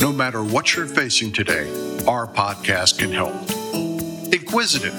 No 0.00 0.14
matter 0.14 0.42
what 0.42 0.74
you're 0.74 0.86
facing 0.86 1.30
today, 1.30 1.68
our 2.06 2.26
podcast 2.26 2.98
can 2.98 3.12
help. 3.12 3.34
Inquisitive, 4.32 4.94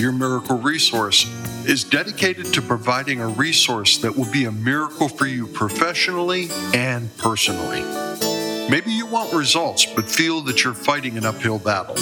your 0.00 0.12
miracle 0.12 0.56
resource, 0.56 1.26
is 1.66 1.82
dedicated 1.82 2.54
to 2.54 2.62
providing 2.62 3.20
a 3.20 3.26
resource 3.26 3.98
that 3.98 4.16
will 4.16 4.30
be 4.30 4.44
a 4.44 4.52
miracle 4.52 5.08
for 5.08 5.26
you 5.26 5.48
professionally 5.48 6.48
and 6.74 7.14
personally. 7.16 7.82
Maybe 8.70 8.92
you 8.92 9.06
want 9.06 9.32
results 9.32 9.84
but 9.84 10.08
feel 10.08 10.40
that 10.42 10.62
you're 10.62 10.74
fighting 10.74 11.18
an 11.18 11.26
uphill 11.26 11.58
battle. 11.58 11.96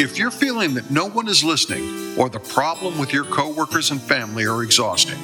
If 0.00 0.16
you're 0.16 0.30
feeling 0.30 0.72
that 0.74 0.90
no 0.90 1.10
one 1.10 1.28
is 1.28 1.44
listening 1.44 2.18
or 2.18 2.30
the 2.30 2.40
problem 2.40 2.98
with 2.98 3.12
your 3.12 3.24
coworkers 3.24 3.90
and 3.90 4.00
family 4.00 4.46
are 4.46 4.62
exhausting, 4.62 5.18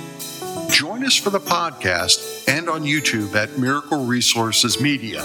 join 0.68 1.02
us 1.02 1.16
for 1.16 1.30
the 1.30 1.40
podcast 1.40 2.46
and 2.46 2.68
on 2.68 2.82
YouTube 2.82 3.34
at 3.34 3.56
Miracle 3.58 4.04
Resources 4.04 4.78
Media 4.78 5.24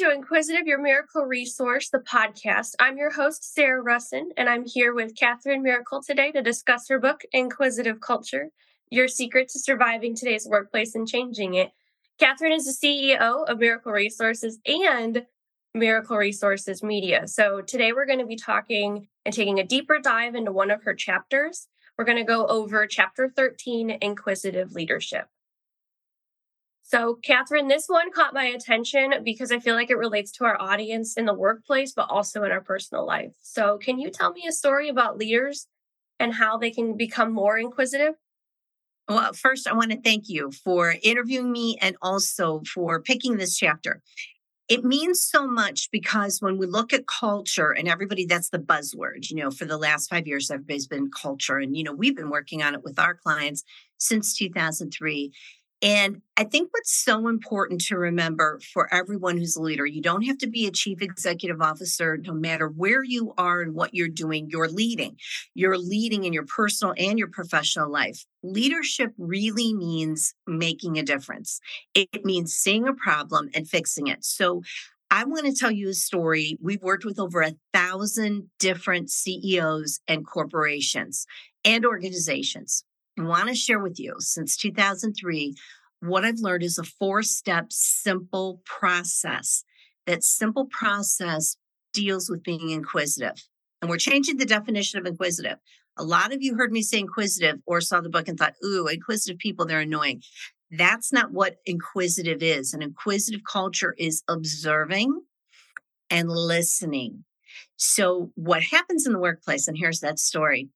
to 0.00 0.10
Inquisitive, 0.10 0.66
your 0.66 0.80
miracle 0.80 1.24
resource, 1.26 1.90
the 1.90 1.98
podcast. 1.98 2.74
I'm 2.78 2.96
your 2.96 3.10
host, 3.10 3.52
Sarah 3.54 3.84
Russin, 3.84 4.28
and 4.38 4.48
I'm 4.48 4.64
here 4.64 4.94
with 4.94 5.14
Katherine 5.14 5.62
Miracle 5.62 6.00
today 6.02 6.32
to 6.32 6.40
discuss 6.42 6.88
her 6.88 6.98
book, 6.98 7.20
Inquisitive 7.32 8.00
Culture 8.00 8.48
Your 8.90 9.08
Secret 9.08 9.50
to 9.50 9.58
Surviving 9.58 10.14
Today's 10.14 10.46
Workplace 10.48 10.94
and 10.94 11.06
Changing 11.06 11.54
It. 11.54 11.72
Katherine 12.18 12.52
is 12.52 12.64
the 12.64 12.86
CEO 12.86 13.44
of 13.46 13.58
Miracle 13.58 13.92
Resources 13.92 14.58
and 14.64 15.26
Miracle 15.74 16.16
Resources 16.16 16.82
Media. 16.82 17.28
So 17.28 17.60
today 17.60 17.92
we're 17.92 18.06
going 18.06 18.20
to 18.20 18.26
be 18.26 18.36
talking 18.36 19.08
and 19.26 19.34
taking 19.34 19.58
a 19.58 19.66
deeper 19.66 19.98
dive 19.98 20.36
into 20.36 20.52
one 20.52 20.70
of 20.70 20.84
her 20.84 20.94
chapters. 20.94 21.66
We're 21.98 22.06
going 22.06 22.16
to 22.16 22.24
go 22.24 22.46
over 22.46 22.86
chapter 22.86 23.28
13, 23.28 23.98
Inquisitive 24.00 24.72
Leadership. 24.72 25.26
So, 26.90 27.20
Katherine, 27.22 27.68
this 27.68 27.86
one 27.86 28.10
caught 28.10 28.34
my 28.34 28.46
attention 28.46 29.14
because 29.22 29.52
I 29.52 29.60
feel 29.60 29.76
like 29.76 29.90
it 29.90 29.96
relates 29.96 30.32
to 30.32 30.44
our 30.44 30.60
audience 30.60 31.16
in 31.16 31.24
the 31.24 31.32
workplace, 31.32 31.92
but 31.92 32.10
also 32.10 32.42
in 32.42 32.50
our 32.50 32.60
personal 32.60 33.06
life. 33.06 33.30
So, 33.40 33.78
can 33.78 34.00
you 34.00 34.10
tell 34.10 34.32
me 34.32 34.44
a 34.48 34.52
story 34.52 34.88
about 34.88 35.16
leaders 35.16 35.68
and 36.18 36.34
how 36.34 36.58
they 36.58 36.72
can 36.72 36.96
become 36.96 37.32
more 37.32 37.56
inquisitive? 37.56 38.14
Well, 39.08 39.32
first, 39.34 39.68
I 39.68 39.74
want 39.74 39.92
to 39.92 40.00
thank 40.00 40.28
you 40.28 40.50
for 40.50 40.96
interviewing 41.00 41.52
me 41.52 41.78
and 41.80 41.96
also 42.02 42.62
for 42.74 43.00
picking 43.00 43.36
this 43.36 43.56
chapter. 43.56 44.02
It 44.68 44.84
means 44.84 45.22
so 45.22 45.46
much 45.46 45.90
because 45.92 46.40
when 46.40 46.58
we 46.58 46.66
look 46.66 46.92
at 46.92 47.06
culture 47.06 47.70
and 47.70 47.86
everybody, 47.86 48.26
that's 48.26 48.50
the 48.50 48.58
buzzword, 48.58 49.30
you 49.30 49.36
know, 49.36 49.52
for 49.52 49.64
the 49.64 49.78
last 49.78 50.10
five 50.10 50.26
years, 50.26 50.50
everybody's 50.50 50.88
been 50.88 51.08
culture. 51.10 51.58
And, 51.58 51.76
you 51.76 51.84
know, 51.84 51.92
we've 51.92 52.16
been 52.16 52.30
working 52.30 52.64
on 52.64 52.74
it 52.74 52.82
with 52.82 52.98
our 52.98 53.14
clients 53.14 53.62
since 53.98 54.36
2003. 54.36 55.32
And 55.82 56.20
I 56.36 56.44
think 56.44 56.68
what's 56.72 56.92
so 56.92 57.26
important 57.28 57.80
to 57.86 57.96
remember 57.96 58.60
for 58.74 58.92
everyone 58.92 59.38
who's 59.38 59.56
a 59.56 59.62
leader, 59.62 59.86
you 59.86 60.02
don't 60.02 60.26
have 60.26 60.36
to 60.38 60.46
be 60.46 60.66
a 60.66 60.70
chief 60.70 61.00
executive 61.00 61.62
officer 61.62 62.18
no 62.18 62.34
matter 62.34 62.68
where 62.68 63.02
you 63.02 63.32
are 63.38 63.62
and 63.62 63.74
what 63.74 63.94
you're 63.94 64.08
doing, 64.08 64.48
you're 64.50 64.68
leading. 64.68 65.16
You're 65.54 65.78
leading 65.78 66.24
in 66.24 66.34
your 66.34 66.44
personal 66.44 66.94
and 66.98 67.18
your 67.18 67.28
professional 67.28 67.90
life. 67.90 68.26
Leadership 68.42 69.12
really 69.16 69.72
means 69.72 70.34
making 70.46 70.98
a 70.98 71.02
difference, 71.02 71.60
it 71.94 72.24
means 72.24 72.52
seeing 72.52 72.86
a 72.86 72.94
problem 72.94 73.48
and 73.54 73.66
fixing 73.66 74.06
it. 74.06 74.22
So 74.24 74.62
I 75.10 75.24
want 75.24 75.46
to 75.46 75.54
tell 75.54 75.72
you 75.72 75.88
a 75.88 75.94
story. 75.94 76.58
We've 76.62 76.82
worked 76.82 77.04
with 77.04 77.18
over 77.18 77.40
a 77.40 77.54
thousand 77.72 78.50
different 78.58 79.10
CEOs 79.10 80.00
and 80.06 80.26
corporations 80.26 81.26
and 81.64 81.84
organizations 81.84 82.84
want 83.18 83.48
to 83.48 83.54
share 83.54 83.80
with 83.80 83.98
you 83.98 84.16
since 84.18 84.56
2003 84.56 85.54
what 86.00 86.24
I've 86.24 86.38
learned 86.38 86.62
is 86.62 86.78
a 86.78 86.84
four 86.84 87.22
step 87.22 87.66
simple 87.70 88.62
process. 88.64 89.64
That 90.06 90.24
simple 90.24 90.66
process 90.66 91.56
deals 91.92 92.30
with 92.30 92.42
being 92.42 92.70
inquisitive. 92.70 93.36
And 93.80 93.90
we're 93.90 93.98
changing 93.98 94.38
the 94.38 94.46
definition 94.46 94.98
of 94.98 95.06
inquisitive. 95.06 95.58
A 95.96 96.04
lot 96.04 96.32
of 96.32 96.42
you 96.42 96.54
heard 96.56 96.72
me 96.72 96.82
say 96.82 96.98
inquisitive 96.98 97.60
or 97.66 97.80
saw 97.80 98.00
the 98.00 98.08
book 98.08 98.28
and 98.28 98.38
thought, 98.38 98.54
ooh, 98.64 98.86
inquisitive 98.86 99.38
people, 99.38 99.66
they're 99.66 99.80
annoying. 99.80 100.22
That's 100.70 101.12
not 101.12 101.32
what 101.32 101.56
inquisitive 101.66 102.42
is. 102.42 102.72
An 102.72 102.82
inquisitive 102.82 103.42
culture 103.44 103.94
is 103.98 104.22
observing 104.28 105.20
and 106.08 106.30
listening. 106.30 107.24
So, 107.76 108.30
what 108.34 108.62
happens 108.62 109.06
in 109.06 109.12
the 109.12 109.18
workplace, 109.18 109.66
and 109.66 109.76
here's 109.76 110.00
that 110.00 110.18
story 110.18 110.68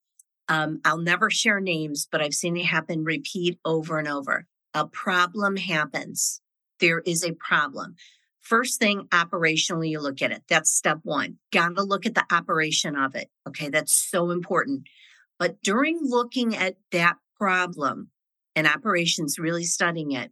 um, 0.49 0.81
I'll 0.85 0.99
never 0.99 1.31
share 1.31 1.61
names, 1.61 2.07
but 2.11 2.21
I've 2.21 2.35
seen 2.35 2.57
it 2.57 2.67
happen 2.67 3.05
repeat 3.05 3.59
over 3.65 3.99
and 3.99 4.09
over. 4.09 4.47
A 4.75 4.87
problem 4.87 5.57
happens. 5.57 6.41
There 6.81 7.01
is 7.01 7.25
a 7.25 7.33
problem. 7.33 7.97
First 8.41 8.79
thing, 8.79 9.09
operationally, 9.11 9.91
you 9.91 10.01
look 10.01 10.21
at 10.21 10.33
it. 10.33 10.43
That's 10.49 10.71
step 10.71 10.99
one. 11.03 11.39
Got 11.51 11.77
to 11.77 11.83
look 11.83 12.05
at 12.05 12.15
the 12.15 12.27
operation 12.31 12.95
of 12.95 13.15
it. 13.15 13.31
Okay, 13.49 13.71
that's 13.71 13.93
so 13.93 14.31
important. 14.31 14.83
But 15.39 15.63
during 15.63 16.01
looking 16.03 16.55
at 16.55 16.77
that 16.93 17.17
problem 17.39 18.11
and 18.55 18.67
operations, 18.67 19.39
really 19.39 19.65
studying 19.65 20.13
it, 20.13 20.31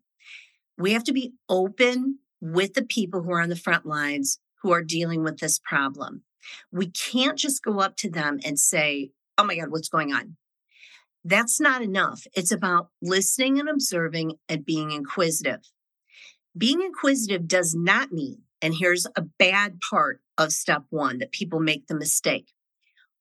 we 0.76 0.92
have 0.92 1.04
to 1.04 1.12
be 1.12 1.32
open 1.48 2.18
with 2.40 2.74
the 2.74 2.84
people 2.84 3.22
who 3.22 3.32
are 3.32 3.40
on 3.40 3.48
the 3.48 3.56
front 3.56 3.86
lines 3.86 4.38
who 4.62 4.72
are 4.72 4.82
dealing 4.82 5.22
with 5.22 5.38
this 5.38 5.58
problem. 5.58 6.22
We 6.70 6.90
can't 6.90 7.38
just 7.38 7.62
go 7.62 7.80
up 7.80 7.96
to 7.98 8.10
them 8.10 8.40
and 8.44 8.58
say, 8.58 9.12
oh 9.42 9.44
my 9.44 9.56
God, 9.56 9.70
what's 9.70 9.88
going 9.88 10.12
on? 10.12 10.36
That's 11.24 11.60
not 11.60 11.82
enough. 11.82 12.22
It's 12.34 12.52
about 12.52 12.88
listening 13.00 13.58
and 13.58 13.68
observing 13.68 14.34
and 14.48 14.64
being 14.64 14.92
inquisitive. 14.92 15.60
Being 16.56 16.80
inquisitive 16.80 17.48
does 17.48 17.74
not 17.74 18.12
mean, 18.12 18.42
and 18.60 18.74
here's 18.74 19.06
a 19.16 19.22
bad 19.22 19.78
part 19.90 20.20
of 20.38 20.52
step 20.52 20.84
one 20.90 21.18
that 21.18 21.32
people 21.32 21.58
make 21.58 21.88
the 21.88 21.94
mistake. 21.96 22.52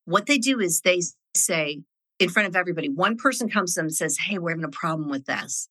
What 0.05 0.27
they 0.27 0.37
do 0.37 0.59
is 0.59 0.81
they 0.81 1.01
say 1.35 1.81
in 2.19 2.29
front 2.29 2.47
of 2.47 2.55
everybody, 2.55 2.89
one 2.89 3.17
person 3.17 3.49
comes 3.49 3.73
to 3.73 3.79
them 3.79 3.85
and 3.85 3.95
says, 3.95 4.17
Hey, 4.19 4.37
we're 4.37 4.51
having 4.51 4.63
a 4.63 4.69
problem 4.69 5.09
with 5.09 5.25
this. 5.25 5.69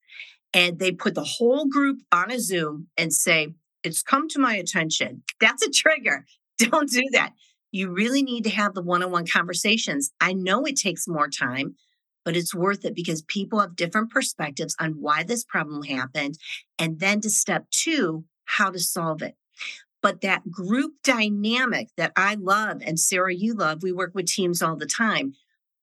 And 0.53 0.81
they 0.81 0.91
put 0.91 1.15
the 1.15 1.23
whole 1.23 1.67
group 1.67 2.01
on 2.11 2.33
a 2.33 2.41
Zoom 2.41 2.89
and 2.97 3.13
say, 3.13 3.55
It's 3.85 4.03
come 4.03 4.29
to 4.31 4.41
my 4.41 4.57
attention. 4.57 5.23
That's 5.41 5.65
a 5.65 5.71
trigger. 5.71 6.25
Don't 6.59 6.91
do 6.91 7.05
that 7.13 7.35
you 7.73 7.91
really 7.91 8.23
need 8.23 8.45
to 8.45 8.51
have 8.51 8.75
the 8.75 8.83
one 8.83 9.03
on 9.03 9.11
one 9.11 9.27
conversations. 9.27 10.11
I 10.21 10.33
know 10.33 10.65
it 10.65 10.77
takes 10.77 11.07
more 11.07 11.29
time, 11.29 11.77
but 12.25 12.37
it's 12.37 12.55
worth 12.55 12.85
it 12.85 12.95
because 12.95 13.23
people 13.23 13.61
have 13.61 13.77
different 13.77 14.11
perspectives 14.11 14.77
on 14.81 15.01
why 15.01 15.23
this 15.23 15.45
problem 15.45 15.83
happened. 15.83 16.39
And 16.79 17.01
then 17.01 17.21
to 17.23 17.31
step 17.31 17.67
two, 17.71 18.25
how 18.45 18.71
to 18.71 18.79
solve 18.79 19.23
it. 19.23 19.37
But 20.03 20.23
that 20.23 20.51
group 20.51 20.95
dynamic 21.05 21.89
that 21.97 22.13
I 22.17 22.35
love 22.35 22.79
and 22.85 22.99
Sarah, 22.99 23.35
you 23.35 23.55
love, 23.55 23.83
we 23.83 23.93
work 23.93 24.13
with 24.15 24.27
teams 24.27 24.63
all 24.63 24.77
the 24.77 24.87
time. 24.87 25.35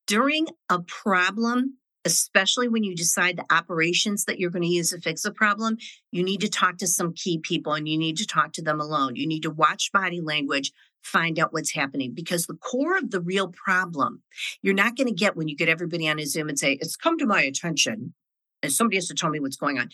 During 0.07 0.47
a 0.69 0.79
problem, 0.79 1.77
especially 2.05 2.67
when 2.67 2.83
you 2.83 2.95
decide 2.95 3.37
the 3.37 3.53
operations 3.53 4.25
that 4.25 4.39
you're 4.39 4.49
going 4.49 4.63
to 4.63 4.67
use 4.67 4.91
to 4.91 5.01
fix 5.01 5.25
a 5.25 5.31
problem, 5.31 5.77
you 6.11 6.23
need 6.23 6.41
to 6.41 6.49
talk 6.49 6.77
to 6.77 6.87
some 6.87 7.13
key 7.13 7.37
people 7.37 7.73
and 7.73 7.87
you 7.87 7.97
need 7.97 8.17
to 8.17 8.25
talk 8.25 8.53
to 8.53 8.61
them 8.61 8.79
alone. 8.79 9.15
You 9.15 9.27
need 9.27 9.43
to 9.43 9.51
watch 9.51 9.91
body 9.91 10.21
language, 10.21 10.71
find 11.03 11.39
out 11.39 11.53
what's 11.53 11.73
happening 11.73 12.13
because 12.13 12.45
the 12.45 12.55
core 12.55 12.97
of 12.97 13.11
the 13.11 13.21
real 13.21 13.47
problem 13.47 14.21
you're 14.61 14.73
not 14.73 14.95
going 14.95 15.07
to 15.07 15.13
get 15.13 15.35
when 15.35 15.47
you 15.47 15.55
get 15.55 15.69
everybody 15.69 16.07
on 16.09 16.19
a 16.19 16.25
Zoom 16.25 16.49
and 16.49 16.59
say, 16.59 16.77
It's 16.81 16.95
come 16.95 17.17
to 17.17 17.25
my 17.25 17.41
attention. 17.41 18.13
And 18.63 18.71
somebody 18.71 18.97
has 18.97 19.07
to 19.07 19.13
tell 19.13 19.29
me 19.29 19.39
what's 19.39 19.55
going 19.55 19.77
on. 19.77 19.89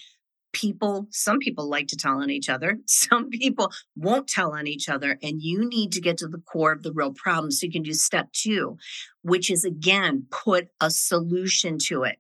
People, 0.54 1.08
some 1.10 1.40
people 1.40 1.68
like 1.68 1.88
to 1.88 1.98
tell 1.98 2.22
on 2.22 2.30
each 2.30 2.48
other, 2.48 2.78
some 2.86 3.30
people 3.30 3.72
won't 3.96 4.28
tell 4.28 4.54
on 4.54 4.68
each 4.68 4.88
other. 4.88 5.18
And 5.22 5.42
you 5.42 5.68
need 5.68 5.92
to 5.94 6.02
get 6.02 6.18
to 6.18 6.28
the 6.28 6.40
core 6.40 6.72
of 6.72 6.84
the 6.84 6.94
real 6.94 7.12
problem. 7.12 7.52
So 7.52 7.66
you 7.66 7.72
can 7.72 7.84
do 7.84 7.94
step 7.94 8.32
two, 8.32 8.78
which 9.22 9.52
is 9.52 9.66
again, 9.66 10.28
put 10.32 10.68
a 10.80 10.90
solution 10.90 11.78
to 11.88 12.04
it. 12.04 12.18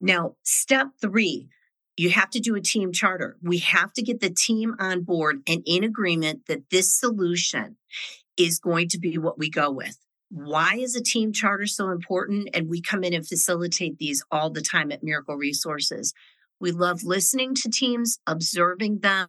Now, 0.00 0.36
step 0.42 0.88
three, 1.00 1.48
you 1.96 2.10
have 2.10 2.30
to 2.30 2.40
do 2.40 2.54
a 2.54 2.60
team 2.60 2.92
charter. 2.92 3.38
We 3.42 3.58
have 3.58 3.92
to 3.94 4.02
get 4.02 4.20
the 4.20 4.30
team 4.30 4.74
on 4.78 5.02
board 5.02 5.42
and 5.48 5.62
in 5.64 5.82
agreement 5.82 6.46
that 6.46 6.68
this 6.70 6.94
solution 6.94 7.76
is 8.36 8.58
going 8.58 8.88
to 8.88 8.98
be 8.98 9.18
what 9.18 9.38
we 9.38 9.50
go 9.50 9.70
with. 9.70 9.98
Why 10.28 10.76
is 10.76 10.96
a 10.96 11.02
team 11.02 11.32
charter 11.32 11.66
so 11.66 11.90
important? 11.90 12.50
And 12.52 12.68
we 12.68 12.80
come 12.82 13.04
in 13.04 13.14
and 13.14 13.26
facilitate 13.26 13.98
these 13.98 14.24
all 14.30 14.50
the 14.50 14.60
time 14.60 14.90
at 14.90 15.02
Miracle 15.02 15.36
Resources. 15.36 16.12
We 16.58 16.72
love 16.72 17.04
listening 17.04 17.54
to 17.56 17.70
teams, 17.70 18.18
observing 18.26 19.00
them, 19.00 19.28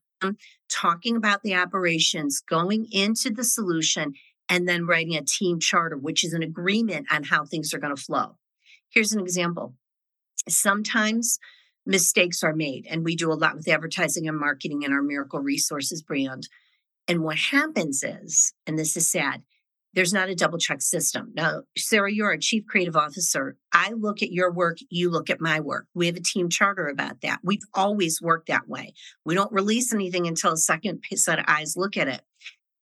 talking 0.69 1.15
about 1.15 1.44
the 1.44 1.56
operations, 1.56 2.42
going 2.42 2.88
into 2.92 3.30
the 3.30 3.44
solution, 3.44 4.13
and 4.50 4.68
then 4.68 4.88
writing 4.88 5.15
a 5.15 5.24
team 5.24 5.59
charter, 5.59 5.98
which 5.98 6.24
is 6.24 6.33
an 6.33 6.42
agreement 6.42 7.07
on 7.12 7.24
how 7.24 7.45
things 7.45 7.74
are 7.74 7.80
going 7.80 7.95
to 7.95 8.01
flow. 8.01 8.38
Here's 8.89 9.13
an 9.13 9.19
example. 9.19 9.75
Sometimes 10.48 11.38
mistakes 11.86 12.44
are 12.44 12.56
made, 12.56 12.88
and 12.89 13.04
we 13.04 13.15
do 13.15 13.31
a 13.31 13.36
lot 13.36 13.56
with 13.56 13.68
advertising 13.68 14.27
and 14.27 14.39
marketing 14.39 14.83
in 14.83 14.94
our 14.94 15.04
Miracle 15.04 15.39
Resources 15.39 16.01
brand. 16.01 16.48
And 17.07 17.24
what 17.24 17.38
happens 17.38 18.04
is, 18.04 18.54
and 18.65 18.77
this 18.77 18.98
is 18.98 19.09
sad, 19.09 19.44
there's 19.94 20.13
not 20.13 20.30
a 20.30 20.36
double 20.36 20.59
check 20.59 20.81
system. 20.81 21.31
Now, 21.33 21.62
Sarah, 21.77 22.12
you're 22.12 22.31
a 22.31 22.39
chief 22.39 22.65
creative 22.68 22.95
officer. 22.95 23.57
I 23.74 23.94
look 23.94 24.21
at 24.21 24.31
your 24.31 24.51
work, 24.51 24.77
you 24.89 25.09
look 25.09 25.30
at 25.30 25.42
my 25.42 25.59
work. 25.59 25.88
We 25.95 26.06
have 26.06 26.18
a 26.18 26.21
team 26.21 26.50
charter 26.50 26.88
about 26.88 27.21
that. 27.21 27.39
We've 27.44 27.63
always 27.74 28.21
worked 28.21 28.48
that 28.48 28.68
way. 28.68 28.94
We 29.25 29.33
don't 29.33 29.51
release 29.51 29.94
anything 29.94 30.27
until 30.27 30.51
a 30.51 30.57
second 30.57 31.04
set 31.15 31.39
of 31.39 31.45
eyes 31.48 31.75
look 31.75 31.98
at 31.98 32.07
it. 32.07 32.21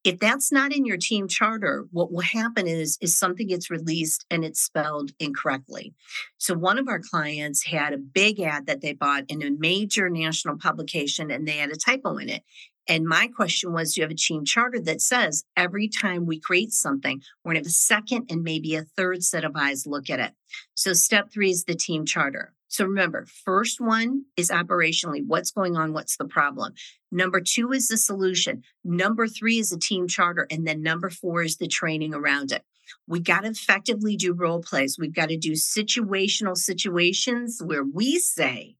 If 0.04 0.20
that's 0.20 0.52
not 0.52 0.72
in 0.72 0.84
your 0.86 0.98
team 0.98 1.26
charter, 1.26 1.86
what 1.90 2.12
will 2.12 2.20
happen 2.20 2.68
is, 2.68 2.96
is 3.00 3.18
something 3.18 3.48
gets 3.48 3.70
released 3.70 4.24
and 4.30 4.44
it's 4.44 4.60
spelled 4.60 5.10
incorrectly. 5.18 5.94
So 6.38 6.54
one 6.54 6.78
of 6.78 6.86
our 6.86 7.00
clients 7.00 7.64
had 7.64 7.92
a 7.92 7.98
big 7.98 8.38
ad 8.38 8.66
that 8.66 8.82
they 8.82 8.92
bought 8.92 9.24
in 9.28 9.42
a 9.42 9.50
major 9.50 10.08
national 10.08 10.58
publication 10.58 11.30
and 11.30 11.48
they 11.48 11.56
had 11.56 11.70
a 11.70 11.76
typo 11.76 12.18
in 12.18 12.28
it. 12.28 12.44
And 12.88 13.06
my 13.06 13.28
question 13.28 13.72
was, 13.72 13.94
do 13.94 14.00
you 14.00 14.04
have 14.04 14.12
a 14.12 14.14
team 14.14 14.44
charter 14.44 14.80
that 14.80 15.00
says 15.00 15.44
every 15.56 15.88
time 15.88 16.24
we 16.24 16.38
create 16.38 16.72
something, 16.72 17.20
we're 17.42 17.52
going 17.52 17.62
to 17.62 17.68
have 17.68 17.70
a 17.70 17.74
second 17.74 18.26
and 18.30 18.42
maybe 18.42 18.74
a 18.74 18.84
third 18.84 19.24
set 19.24 19.44
of 19.44 19.56
eyes 19.56 19.86
look 19.86 20.08
at 20.08 20.20
it? 20.20 20.32
So 20.74 20.92
step 20.92 21.32
three 21.32 21.50
is 21.50 21.64
the 21.64 21.74
team 21.74 22.06
charter. 22.06 22.52
So 22.68 22.84
remember, 22.84 23.26
first 23.44 23.80
one 23.80 24.24
is 24.36 24.50
operationally 24.50 25.22
what's 25.26 25.50
going 25.50 25.76
on, 25.76 25.92
what's 25.92 26.16
the 26.16 26.26
problem. 26.26 26.74
Number 27.10 27.40
two 27.40 27.72
is 27.72 27.88
the 27.88 27.96
solution. 27.96 28.62
Number 28.84 29.26
three 29.26 29.58
is 29.58 29.70
the 29.70 29.78
team 29.78 30.08
charter. 30.08 30.46
And 30.50 30.66
then 30.66 30.82
number 30.82 31.08
four 31.08 31.42
is 31.42 31.56
the 31.56 31.68
training 31.68 32.12
around 32.12 32.52
it. 32.52 32.62
We 33.08 33.20
got 33.20 33.40
to 33.42 33.50
effectively 33.50 34.16
do 34.16 34.32
role 34.32 34.62
plays. 34.62 34.98
We've 34.98 35.14
got 35.14 35.28
to 35.28 35.36
do 35.36 35.52
situational 35.52 36.56
situations 36.56 37.60
where 37.64 37.84
we 37.84 38.18
say, 38.18 38.76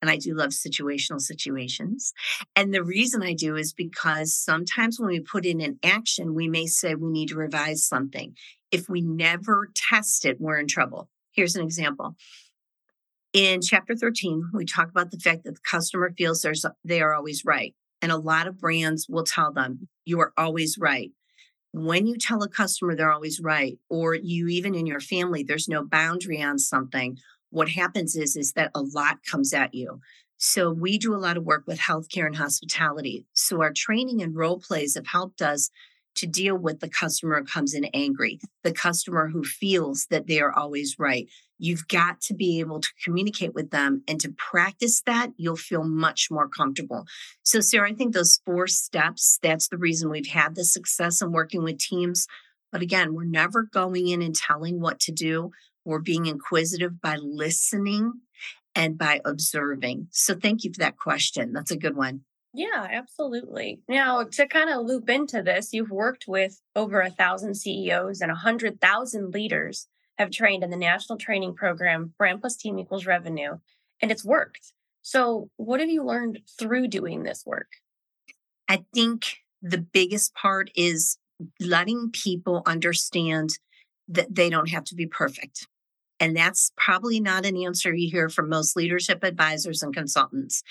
and 0.00 0.10
I 0.10 0.16
do 0.16 0.34
love 0.34 0.50
situational 0.50 1.20
situations. 1.20 2.12
And 2.56 2.72
the 2.72 2.84
reason 2.84 3.22
I 3.22 3.34
do 3.34 3.56
is 3.56 3.72
because 3.72 4.34
sometimes 4.34 4.98
when 4.98 5.08
we 5.08 5.20
put 5.20 5.46
in 5.46 5.60
an 5.60 5.78
action, 5.82 6.34
we 6.34 6.48
may 6.48 6.66
say 6.66 6.94
we 6.94 7.10
need 7.10 7.28
to 7.28 7.36
revise 7.36 7.84
something. 7.84 8.34
If 8.70 8.88
we 8.88 9.00
never 9.00 9.70
test 9.74 10.24
it, 10.24 10.40
we're 10.40 10.58
in 10.58 10.66
trouble. 10.66 11.08
Here's 11.32 11.56
an 11.56 11.64
example. 11.64 12.16
In 13.32 13.62
chapter 13.62 13.96
13, 13.96 14.50
we 14.52 14.66
talk 14.66 14.90
about 14.90 15.10
the 15.10 15.18
fact 15.18 15.44
that 15.44 15.54
the 15.54 15.60
customer 15.60 16.12
feels 16.16 16.42
there's, 16.42 16.66
they 16.84 17.00
are 17.00 17.14
always 17.14 17.44
right. 17.44 17.74
And 18.02 18.12
a 18.12 18.16
lot 18.16 18.46
of 18.46 18.58
brands 18.58 19.06
will 19.08 19.24
tell 19.24 19.52
them, 19.52 19.88
you 20.04 20.20
are 20.20 20.32
always 20.36 20.76
right. 20.78 21.12
When 21.72 22.06
you 22.06 22.16
tell 22.18 22.42
a 22.42 22.48
customer 22.48 22.94
they're 22.94 23.12
always 23.12 23.40
right, 23.40 23.78
or 23.88 24.14
you 24.14 24.48
even 24.48 24.74
in 24.74 24.84
your 24.84 25.00
family, 25.00 25.42
there's 25.42 25.68
no 25.68 25.82
boundary 25.82 26.42
on 26.42 26.58
something, 26.58 27.16
what 27.52 27.68
happens 27.68 28.16
is 28.16 28.34
is 28.34 28.52
that 28.54 28.70
a 28.74 28.80
lot 28.80 29.18
comes 29.30 29.52
at 29.52 29.74
you. 29.74 30.00
So 30.38 30.72
we 30.72 30.98
do 30.98 31.14
a 31.14 31.18
lot 31.18 31.36
of 31.36 31.44
work 31.44 31.64
with 31.66 31.78
healthcare 31.78 32.26
and 32.26 32.34
hospitality. 32.34 33.26
So 33.32 33.62
our 33.62 33.72
training 33.72 34.22
and 34.22 34.34
role 34.34 34.58
plays 34.58 34.96
have 34.96 35.06
helped 35.06 35.40
us 35.40 35.70
to 36.16 36.26
deal 36.26 36.56
with 36.56 36.80
the 36.80 36.88
customer 36.88 37.38
who 37.38 37.44
comes 37.44 37.74
in 37.74 37.84
angry 37.94 38.40
the 38.64 38.72
customer 38.72 39.28
who 39.28 39.44
feels 39.44 40.06
that 40.10 40.26
they 40.26 40.40
are 40.40 40.52
always 40.52 40.96
right. 40.98 41.28
You've 41.58 41.86
got 41.88 42.20
to 42.22 42.34
be 42.34 42.60
able 42.60 42.80
to 42.80 42.88
communicate 43.04 43.54
with 43.54 43.70
them 43.70 44.02
and 44.08 44.20
to 44.20 44.30
practice 44.30 45.02
that 45.06 45.30
you'll 45.36 45.56
feel 45.56 45.84
much 45.84 46.28
more 46.30 46.48
comfortable. 46.48 47.06
So 47.44 47.60
sarah 47.60 47.90
i 47.90 47.94
think 47.94 48.12
those 48.12 48.40
four 48.44 48.66
steps 48.66 49.38
that's 49.42 49.68
the 49.68 49.78
reason 49.78 50.10
we've 50.10 50.26
had 50.26 50.54
the 50.54 50.64
success 50.64 51.22
in 51.22 51.32
working 51.32 51.62
with 51.62 51.78
teams. 51.78 52.26
But 52.70 52.82
again 52.82 53.14
we're 53.14 53.24
never 53.24 53.62
going 53.62 54.08
in 54.08 54.22
and 54.22 54.34
telling 54.34 54.80
what 54.80 54.98
to 55.00 55.12
do 55.12 55.50
we're 55.84 56.00
being 56.00 56.26
inquisitive 56.26 57.00
by 57.00 57.16
listening 57.16 58.12
and 58.74 58.96
by 58.96 59.20
observing. 59.24 60.08
So 60.10 60.34
thank 60.34 60.64
you 60.64 60.72
for 60.72 60.80
that 60.80 60.96
question. 60.96 61.52
That's 61.52 61.70
a 61.70 61.76
good 61.76 61.96
one. 61.96 62.22
Yeah, 62.54 62.86
absolutely. 62.90 63.80
Now, 63.88 64.24
to 64.24 64.46
kind 64.46 64.68
of 64.68 64.84
loop 64.84 65.08
into 65.08 65.42
this, 65.42 65.72
you've 65.72 65.90
worked 65.90 66.24
with 66.28 66.60
over 66.76 67.00
a 67.00 67.10
thousand 67.10 67.54
CEOs 67.54 68.20
and 68.20 68.30
a 68.30 68.36
hundred 68.36 68.80
thousand 68.80 69.32
leaders 69.32 69.88
have 70.18 70.30
trained 70.30 70.62
in 70.62 70.70
the 70.70 70.76
national 70.76 71.18
training 71.18 71.54
program, 71.54 72.12
Brand 72.18 72.40
Plus 72.40 72.56
Team 72.56 72.78
Equals 72.78 73.06
Revenue, 73.06 73.58
and 74.02 74.10
it's 74.10 74.24
worked. 74.24 74.74
So, 75.00 75.48
what 75.56 75.80
have 75.80 75.88
you 75.88 76.04
learned 76.04 76.40
through 76.58 76.88
doing 76.88 77.22
this 77.22 77.42
work? 77.46 77.68
I 78.68 78.84
think 78.94 79.38
the 79.62 79.78
biggest 79.78 80.34
part 80.34 80.70
is 80.76 81.18
letting 81.58 82.10
people 82.12 82.62
understand 82.66 83.50
that 84.08 84.34
they 84.34 84.50
don't 84.50 84.68
have 84.68 84.84
to 84.84 84.94
be 84.94 85.06
perfect. 85.06 85.66
And 86.22 86.36
that's 86.36 86.70
probably 86.76 87.18
not 87.18 87.44
an 87.44 87.56
answer 87.56 87.92
you 87.92 88.08
hear 88.08 88.28
from 88.28 88.48
most 88.48 88.76
leadership 88.76 89.24
advisors 89.24 89.82
and 89.82 89.92
consultants. 89.92 90.62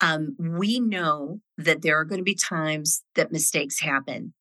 Um, 0.00 0.34
we 0.38 0.80
know 0.80 1.40
that 1.56 1.82
there 1.82 2.00
are 2.00 2.04
going 2.04 2.18
to 2.18 2.24
be 2.24 2.34
times 2.34 3.04
that 3.14 3.30
mistakes 3.30 3.80
happen 3.80 4.34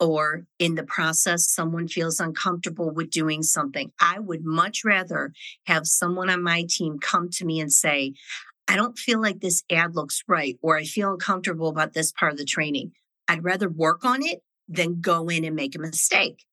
or 0.00 0.44
in 0.58 0.76
the 0.76 0.84
process, 0.84 1.50
someone 1.50 1.88
feels 1.88 2.20
uncomfortable 2.20 2.90
with 2.90 3.10
doing 3.10 3.42
something. 3.42 3.90
I 4.00 4.18
would 4.18 4.44
much 4.44 4.82
rather 4.84 5.32
have 5.66 5.86
someone 5.86 6.30
on 6.30 6.42
my 6.42 6.64
team 6.68 6.98
come 6.98 7.28
to 7.30 7.44
me 7.44 7.60
and 7.60 7.70
say, 7.72 8.14
I 8.66 8.76
don't 8.76 8.98
feel 8.98 9.20
like 9.20 9.40
this 9.40 9.62
ad 9.70 9.94
looks 9.94 10.22
right, 10.28 10.56
or 10.62 10.78
I 10.78 10.84
feel 10.84 11.12
uncomfortable 11.12 11.68
about 11.68 11.94
this 11.94 12.12
part 12.12 12.32
of 12.32 12.38
the 12.38 12.44
training. 12.44 12.92
I'd 13.26 13.44
rather 13.44 13.68
work 13.68 14.04
on 14.04 14.24
it 14.24 14.40
than 14.68 15.00
go 15.00 15.28
in 15.28 15.44
and 15.44 15.56
make 15.56 15.74
a 15.74 15.80
mistake. 15.80 16.44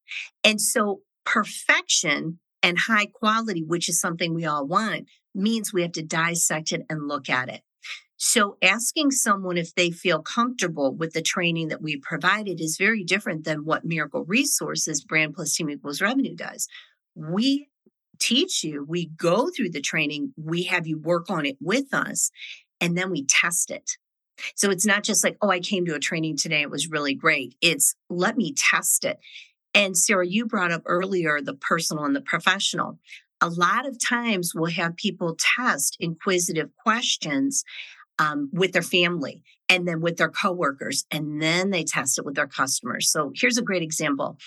And 0.44 0.60
so 0.60 1.02
perfection 1.25 2.40
and 2.66 2.80
high 2.80 3.06
quality, 3.06 3.64
which 3.64 3.88
is 3.88 4.02
something 4.02 4.34
we 4.34 4.44
all 4.44 4.66
want, 4.66 5.08
means 5.36 5.72
we 5.72 5.84
have 5.84 5.92
to 5.92 6.02
dissect 6.02 6.72
it 6.72 6.82
and 6.90 7.08
look 7.08 7.30
at 7.30 7.48
it. 7.48 7.62
So, 8.18 8.58
asking 8.64 9.12
someone 9.12 9.56
if 9.56 9.76
they 9.76 9.92
feel 9.92 10.24
comfortable 10.24 10.96
with 10.96 11.14
the 11.14 11.22
training 11.22 11.68
that 11.68 11.84
we 11.84 11.98
provided 11.98 12.60
is 12.60 12.78
very 12.78 13.04
different 13.04 13.44
than 13.44 13.66
what 13.66 13.86
Miracle 13.86 14.26
Resources 14.26 15.04
Brand 15.04 15.36
Plus 15.36 15.54
Team 15.54 15.70
Equals 15.70 16.02
Revenue 16.02 16.36
does. 16.36 16.68
We 17.14 17.70
teach 18.20 18.64
you, 18.64 18.84
we 18.88 19.08
go 19.16 19.52
through 19.56 19.70
the 19.70 19.82
training, 19.82 20.34
we 20.36 20.64
have 20.64 20.88
you 20.88 20.98
work 20.98 21.30
on 21.30 21.46
it 21.46 21.58
with 21.62 21.94
us, 21.94 22.32
and 22.82 22.98
then 22.98 23.12
we 23.12 23.26
test 23.26 23.70
it. 23.70 23.92
So, 24.56 24.72
it's 24.72 24.88
not 24.88 25.04
just 25.04 25.24
like, 25.24 25.38
oh, 25.40 25.52
I 25.52 25.60
came 25.60 25.86
to 25.86 25.94
a 25.94 26.00
training 26.00 26.38
today, 26.38 26.62
it 26.62 26.72
was 26.72 26.90
really 26.90 27.14
great. 27.14 27.56
It's 27.62 27.94
let 28.10 28.38
me 28.38 28.56
test 28.58 29.06
it. 29.06 29.20
And 29.75 29.98
Sarah, 29.98 30.25
you 30.25 30.45
brought 30.45 30.72
up 30.72 30.83
earlier 30.86 31.42
the 31.42 31.54
personal 31.54 32.06
and 32.06 32.16
the 32.16 32.22
professional. 32.22 32.98
A 33.42 33.50
lot 33.50 33.86
of 33.86 34.00
times 34.00 34.54
we'll 34.56 34.72
have 34.72 34.95
people 34.95 35.38
test 35.38 35.98
inquisitive 36.00 36.69
questions 36.77 37.66
um, 38.18 38.50
with 38.54 38.72
their 38.72 38.81
family 38.81 39.44
and 39.68 39.86
then 39.86 40.00
with 40.00 40.16
their 40.16 40.30
coworkers, 40.30 41.06
and 41.12 41.42
then 41.42 41.72
they 41.72 41.83
test 41.83 42.18
it 42.18 42.25
with 42.25 42.36
their 42.36 42.48
customers. 42.48 43.12
So 43.12 43.33
here's 43.36 43.57
a 43.57 43.63
great 43.63 43.81
example. 43.81 44.38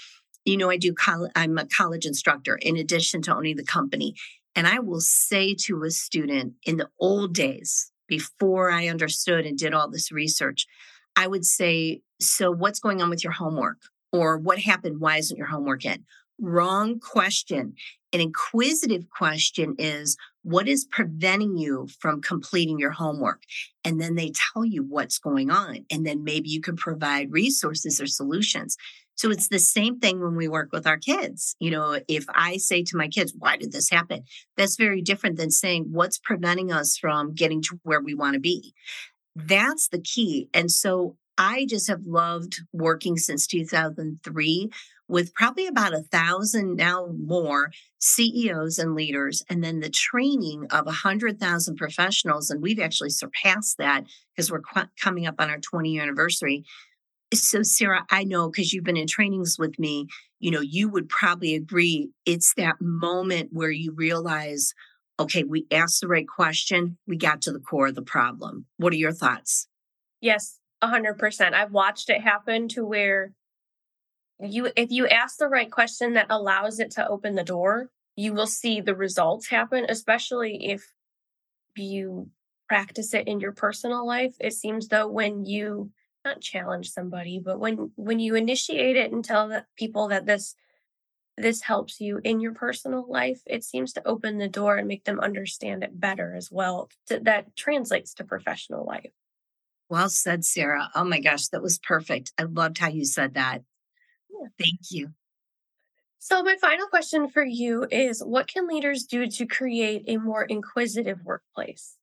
You 0.46 0.56
know, 0.56 0.70
I 0.70 0.78
do. 0.78 0.94
College, 0.94 1.30
I'm 1.36 1.58
a 1.58 1.66
college 1.66 2.06
instructor 2.06 2.56
in 2.56 2.78
addition 2.78 3.20
to 3.22 3.36
owning 3.36 3.56
the 3.56 3.64
company, 3.64 4.14
and 4.54 4.66
I 4.66 4.78
will 4.78 5.00
say 5.00 5.54
to 5.66 5.82
a 5.82 5.90
student 5.90 6.54
in 6.64 6.78
the 6.78 6.88
old 6.98 7.34
days 7.34 7.92
before 8.06 8.70
I 8.70 8.88
understood 8.88 9.44
and 9.44 9.58
did 9.58 9.74
all 9.74 9.90
this 9.90 10.10
research, 10.10 10.66
I 11.14 11.26
would 11.26 11.44
say, 11.44 12.00
"So 12.18 12.50
what's 12.50 12.80
going 12.80 13.02
on 13.02 13.10
with 13.10 13.22
your 13.22 13.34
homework?" 13.34 13.78
Or 14.12 14.38
what 14.38 14.58
happened? 14.58 15.00
Why 15.00 15.18
isn't 15.18 15.36
your 15.36 15.46
homework 15.46 15.84
in? 15.84 16.04
Wrong 16.40 17.00
question. 17.00 17.74
An 18.12 18.20
inquisitive 18.20 19.10
question 19.10 19.74
is 19.78 20.16
what 20.42 20.68
is 20.68 20.86
preventing 20.90 21.58
you 21.58 21.88
from 22.00 22.22
completing 22.22 22.78
your 22.78 22.92
homework? 22.92 23.42
And 23.84 24.00
then 24.00 24.14
they 24.14 24.32
tell 24.52 24.64
you 24.64 24.82
what's 24.82 25.18
going 25.18 25.50
on. 25.50 25.84
And 25.90 26.06
then 26.06 26.24
maybe 26.24 26.48
you 26.48 26.60
can 26.60 26.76
provide 26.76 27.32
resources 27.32 28.00
or 28.00 28.06
solutions. 28.06 28.76
So 29.16 29.30
it's 29.32 29.48
the 29.48 29.58
same 29.58 29.98
thing 29.98 30.20
when 30.20 30.36
we 30.36 30.46
work 30.46 30.68
with 30.72 30.86
our 30.86 30.96
kids. 30.96 31.56
You 31.58 31.72
know, 31.72 31.98
if 32.06 32.24
I 32.32 32.56
say 32.56 32.84
to 32.84 32.96
my 32.96 33.08
kids, 33.08 33.34
why 33.36 33.56
did 33.56 33.72
this 33.72 33.90
happen? 33.90 34.22
That's 34.56 34.76
very 34.76 35.02
different 35.02 35.36
than 35.36 35.50
saying, 35.50 35.88
what's 35.90 36.18
preventing 36.18 36.70
us 36.70 36.96
from 36.96 37.34
getting 37.34 37.60
to 37.62 37.80
where 37.82 38.00
we 38.00 38.14
want 38.14 38.34
to 38.34 38.40
be? 38.40 38.74
That's 39.34 39.88
the 39.88 40.00
key. 40.00 40.48
And 40.54 40.70
so 40.70 41.16
I 41.38 41.66
just 41.66 41.86
have 41.86 42.04
loved 42.04 42.60
working 42.72 43.16
since 43.16 43.46
2003 43.46 44.70
with 45.08 45.32
probably 45.34 45.66
about 45.66 45.94
a 45.94 46.02
thousand 46.02 46.76
now 46.76 47.08
more 47.16 47.70
CEOs 48.00 48.78
and 48.78 48.94
leaders, 48.94 49.42
and 49.48 49.64
then 49.64 49.80
the 49.80 49.88
training 49.88 50.66
of 50.70 50.86
a 50.86 50.92
hundred 50.92 51.40
thousand 51.40 51.76
professionals. 51.76 52.50
And 52.50 52.60
we've 52.60 52.80
actually 52.80 53.10
surpassed 53.10 53.78
that 53.78 54.04
because 54.36 54.50
we're 54.50 54.60
qu- 54.60 54.90
coming 55.00 55.26
up 55.26 55.36
on 55.38 55.48
our 55.48 55.58
20 55.58 55.90
year 55.90 56.02
anniversary. 56.02 56.64
So, 57.32 57.62
Sarah, 57.62 58.04
I 58.10 58.24
know 58.24 58.50
because 58.50 58.72
you've 58.72 58.84
been 58.84 58.96
in 58.96 59.06
trainings 59.06 59.56
with 59.58 59.78
me, 59.78 60.08
you 60.40 60.50
know, 60.50 60.60
you 60.60 60.88
would 60.88 61.08
probably 61.08 61.54
agree 61.54 62.10
it's 62.26 62.54
that 62.56 62.76
moment 62.80 63.50
where 63.52 63.70
you 63.70 63.92
realize, 63.92 64.74
okay, 65.20 65.44
we 65.44 65.66
asked 65.70 66.00
the 66.00 66.08
right 66.08 66.26
question, 66.26 66.98
we 67.06 67.16
got 67.16 67.42
to 67.42 67.52
the 67.52 67.60
core 67.60 67.88
of 67.88 67.94
the 67.94 68.02
problem. 68.02 68.66
What 68.76 68.92
are 68.92 68.96
your 68.96 69.12
thoughts? 69.12 69.68
Yes, 70.20 70.58
a 70.82 70.88
hundred 70.88 71.18
percent. 71.18 71.54
I've 71.54 71.72
watched 71.72 72.10
it 72.10 72.20
happen 72.20 72.68
to 72.68 72.84
where 72.84 73.32
you, 74.40 74.70
if 74.76 74.90
you 74.90 75.08
ask 75.08 75.38
the 75.38 75.48
right 75.48 75.70
question 75.70 76.14
that 76.14 76.26
allows 76.30 76.78
it 76.78 76.92
to 76.92 77.08
open 77.08 77.34
the 77.34 77.44
door, 77.44 77.90
you 78.16 78.32
will 78.32 78.46
see 78.46 78.80
the 78.80 78.94
results 78.94 79.48
happen, 79.48 79.86
especially 79.88 80.70
if 80.70 80.92
you 81.76 82.30
practice 82.68 83.14
it 83.14 83.26
in 83.26 83.40
your 83.40 83.52
personal 83.52 84.06
life. 84.06 84.34
It 84.40 84.52
seems 84.52 84.88
though 84.88 85.08
when 85.08 85.44
you 85.44 85.90
not 86.24 86.40
challenge 86.40 86.90
somebody, 86.90 87.40
but 87.42 87.58
when 87.58 87.90
when 87.96 88.20
you 88.20 88.34
initiate 88.34 88.96
it 88.96 89.12
and 89.12 89.24
tell 89.24 89.48
the 89.48 89.64
people 89.76 90.08
that 90.08 90.26
this 90.26 90.54
this 91.36 91.62
helps 91.62 92.00
you 92.00 92.20
in 92.24 92.40
your 92.40 92.52
personal 92.52 93.06
life, 93.08 93.40
it 93.46 93.62
seems 93.62 93.92
to 93.92 94.06
open 94.06 94.38
the 94.38 94.48
door 94.48 94.76
and 94.76 94.88
make 94.88 95.04
them 95.04 95.20
understand 95.20 95.84
it 95.84 96.00
better 96.00 96.34
as 96.34 96.50
well. 96.50 96.90
That 97.08 97.54
translates 97.56 98.12
to 98.14 98.24
professional 98.24 98.84
life. 98.84 99.12
Well 99.88 100.08
said, 100.08 100.44
Sarah. 100.44 100.90
Oh 100.94 101.04
my 101.04 101.20
gosh, 101.20 101.48
that 101.48 101.62
was 101.62 101.78
perfect. 101.78 102.32
I 102.38 102.42
loved 102.44 102.78
how 102.78 102.88
you 102.88 103.04
said 103.04 103.34
that. 103.34 103.62
Yeah. 104.30 104.48
Thank 104.58 104.80
you. 104.90 105.10
So, 106.18 106.42
my 106.42 106.56
final 106.60 106.86
question 106.88 107.28
for 107.28 107.44
you 107.44 107.86
is 107.90 108.20
what 108.20 108.48
can 108.48 108.66
leaders 108.68 109.04
do 109.04 109.28
to 109.28 109.46
create 109.46 110.04
a 110.08 110.18
more 110.18 110.42
inquisitive 110.42 111.20
workplace? 111.24 111.96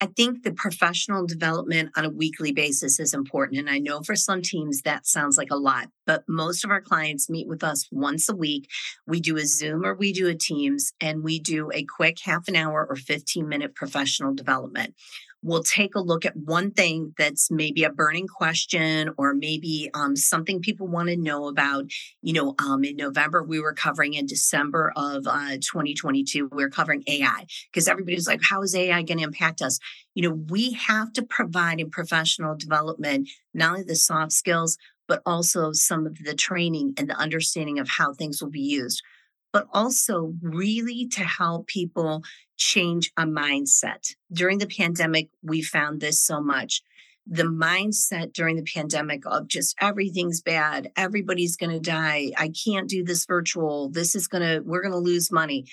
I 0.00 0.06
think 0.06 0.42
the 0.42 0.52
professional 0.52 1.26
development 1.26 1.90
on 1.96 2.04
a 2.04 2.10
weekly 2.10 2.50
basis 2.50 2.98
is 2.98 3.14
important. 3.14 3.60
And 3.60 3.70
I 3.70 3.78
know 3.78 4.00
for 4.02 4.16
some 4.16 4.42
teams 4.42 4.82
that 4.82 5.06
sounds 5.06 5.38
like 5.38 5.52
a 5.52 5.56
lot, 5.56 5.88
but 6.06 6.24
most 6.26 6.64
of 6.64 6.70
our 6.70 6.80
clients 6.80 7.30
meet 7.30 7.46
with 7.46 7.62
us 7.62 7.88
once 7.92 8.28
a 8.28 8.34
week. 8.34 8.68
We 9.06 9.20
do 9.20 9.36
a 9.36 9.44
Zoom 9.44 9.84
or 9.84 9.94
we 9.94 10.12
do 10.12 10.26
a 10.28 10.34
Teams, 10.34 10.92
and 11.00 11.22
we 11.22 11.38
do 11.38 11.70
a 11.72 11.84
quick 11.84 12.18
half 12.24 12.48
an 12.48 12.56
hour 12.56 12.84
or 12.88 12.96
15 12.96 13.48
minute 13.48 13.76
professional 13.76 14.34
development 14.34 14.94
we'll 15.42 15.62
take 15.62 15.94
a 15.94 16.00
look 16.00 16.24
at 16.24 16.36
one 16.36 16.70
thing 16.70 17.12
that's 17.18 17.50
maybe 17.50 17.84
a 17.84 17.90
burning 17.90 18.28
question 18.28 19.10
or 19.18 19.34
maybe 19.34 19.90
um, 19.94 20.16
something 20.16 20.60
people 20.60 20.86
want 20.86 21.08
to 21.08 21.16
know 21.16 21.48
about. 21.48 21.84
You 22.22 22.32
know, 22.32 22.54
um, 22.58 22.84
in 22.84 22.96
November, 22.96 23.42
we 23.42 23.60
were 23.60 23.74
covering 23.74 24.14
in 24.14 24.26
December 24.26 24.92
of 24.96 25.26
uh, 25.26 25.56
2022, 25.56 26.48
we 26.52 26.62
are 26.62 26.70
covering 26.70 27.02
AI 27.06 27.46
because 27.70 27.88
everybody's 27.88 28.26
like, 28.26 28.40
how 28.48 28.62
is 28.62 28.74
AI 28.74 29.02
going 29.02 29.18
to 29.18 29.24
impact 29.24 29.62
us? 29.62 29.78
You 30.14 30.28
know, 30.28 30.44
we 30.48 30.72
have 30.72 31.12
to 31.14 31.22
provide 31.22 31.80
in 31.80 31.90
professional 31.90 32.56
development 32.56 33.28
not 33.52 33.72
only 33.72 33.82
the 33.84 33.96
soft 33.96 34.32
skills, 34.32 34.78
but 35.08 35.22
also 35.26 35.72
some 35.72 36.06
of 36.06 36.16
the 36.24 36.34
training 36.34 36.94
and 36.96 37.08
the 37.10 37.16
understanding 37.16 37.78
of 37.78 37.88
how 37.88 38.14
things 38.14 38.40
will 38.40 38.50
be 38.50 38.60
used 38.60 39.02
but 39.52 39.68
also 39.72 40.34
really 40.40 41.06
to 41.08 41.20
help 41.20 41.66
people 41.66 42.22
change 42.56 43.12
a 43.16 43.24
mindset. 43.24 44.14
During 44.32 44.58
the 44.58 44.66
pandemic, 44.66 45.28
we 45.42 45.62
found 45.62 46.00
this 46.00 46.22
so 46.22 46.40
much. 46.40 46.82
The 47.26 47.44
mindset 47.44 48.32
during 48.32 48.56
the 48.56 48.64
pandemic 48.74 49.22
of 49.26 49.46
just 49.46 49.76
everything's 49.80 50.40
bad, 50.40 50.90
everybody's 50.96 51.56
going 51.56 51.70
to 51.70 51.78
die, 51.80 52.32
I 52.36 52.50
can't 52.64 52.88
do 52.88 53.04
this 53.04 53.26
virtual, 53.26 53.90
this 53.90 54.14
is 54.16 54.26
going 54.26 54.42
to, 54.42 54.60
we're 54.64 54.82
going 54.82 54.92
to 54.92 54.98
lose 54.98 55.30
money. 55.30 55.66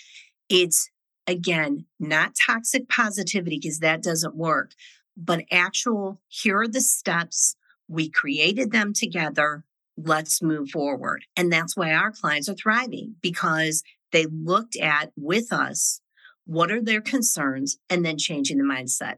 It's 0.47 0.89
again, 1.25 1.85
not 1.99 2.33
toxic 2.45 2.89
positivity 2.89 3.59
because 3.61 3.79
that 3.79 4.03
doesn't 4.03 4.35
work, 4.35 4.71
but 5.15 5.45
actual, 5.51 6.21
here 6.27 6.59
are 6.59 6.67
the 6.67 6.81
steps. 6.81 7.55
We 7.87 8.09
created 8.09 8.71
them 8.71 8.93
together 8.93 9.63
let's 10.05 10.41
move 10.41 10.69
forward. 10.69 11.25
And 11.35 11.51
that's 11.51 11.75
why 11.75 11.93
our 11.93 12.11
clients 12.11 12.49
are 12.49 12.55
thriving 12.55 13.15
because 13.21 13.83
they 14.11 14.25
looked 14.25 14.75
at 14.75 15.11
with 15.15 15.51
us 15.51 16.01
what 16.45 16.71
are 16.71 16.81
their 16.81 17.01
concerns 17.01 17.77
and 17.89 18.03
then 18.03 18.17
changing 18.17 18.57
the 18.57 18.63
mindset. 18.63 19.15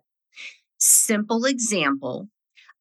Simple 0.77 1.45
example. 1.45 2.27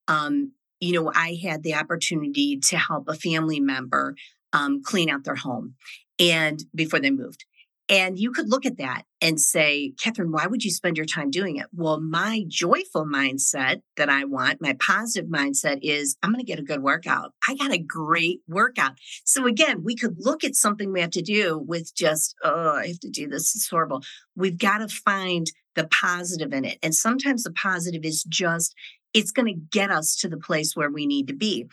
Um, 0.08 0.52
you 0.80 0.92
know, 0.92 1.12
I 1.14 1.38
had 1.42 1.62
the 1.62 1.74
opportunity 1.74 2.58
to 2.58 2.76
help 2.76 3.08
a 3.08 3.14
family 3.14 3.60
member 3.60 4.16
um, 4.52 4.82
clean 4.82 5.08
out 5.10 5.24
their 5.24 5.36
home 5.36 5.74
and 6.18 6.64
before 6.74 7.00
they 7.00 7.10
moved. 7.10 7.44
And 7.90 8.20
you 8.20 8.30
could 8.30 8.48
look 8.48 8.64
at 8.64 8.78
that 8.78 9.02
and 9.20 9.40
say, 9.40 9.92
Katherine, 10.00 10.30
why 10.30 10.46
would 10.46 10.62
you 10.62 10.70
spend 10.70 10.96
your 10.96 11.06
time 11.06 11.28
doing 11.28 11.56
it? 11.56 11.66
Well, 11.72 12.00
my 12.00 12.44
joyful 12.46 13.04
mindset 13.04 13.82
that 13.96 14.08
I 14.08 14.24
want, 14.24 14.62
my 14.62 14.74
positive 14.74 15.28
mindset 15.28 15.80
is 15.82 16.16
I'm 16.22 16.30
going 16.30 16.38
to 16.38 16.46
get 16.46 16.60
a 16.60 16.62
good 16.62 16.84
workout. 16.84 17.32
I 17.48 17.56
got 17.56 17.72
a 17.72 17.78
great 17.78 18.42
workout. 18.46 18.92
So 19.24 19.46
again, 19.46 19.82
we 19.82 19.96
could 19.96 20.14
look 20.18 20.44
at 20.44 20.54
something 20.54 20.92
we 20.92 21.00
have 21.00 21.10
to 21.10 21.22
do 21.22 21.58
with 21.58 21.92
just, 21.92 22.36
oh, 22.44 22.76
I 22.76 22.86
have 22.86 23.00
to 23.00 23.10
do 23.10 23.26
this. 23.26 23.56
It's 23.56 23.68
horrible. 23.68 24.02
We've 24.36 24.58
got 24.58 24.78
to 24.78 24.88
find 24.88 25.50
the 25.74 25.88
positive 25.88 26.52
in 26.52 26.64
it. 26.64 26.78
And 26.84 26.94
sometimes 26.94 27.42
the 27.42 27.52
positive 27.52 28.04
is 28.04 28.22
just, 28.22 28.72
it's 29.12 29.32
going 29.32 29.46
to 29.46 29.60
get 29.72 29.90
us 29.90 30.14
to 30.16 30.28
the 30.28 30.38
place 30.38 30.76
where 30.76 30.90
we 30.90 31.06
need 31.06 31.26
to 31.26 31.34
be. 31.34 31.66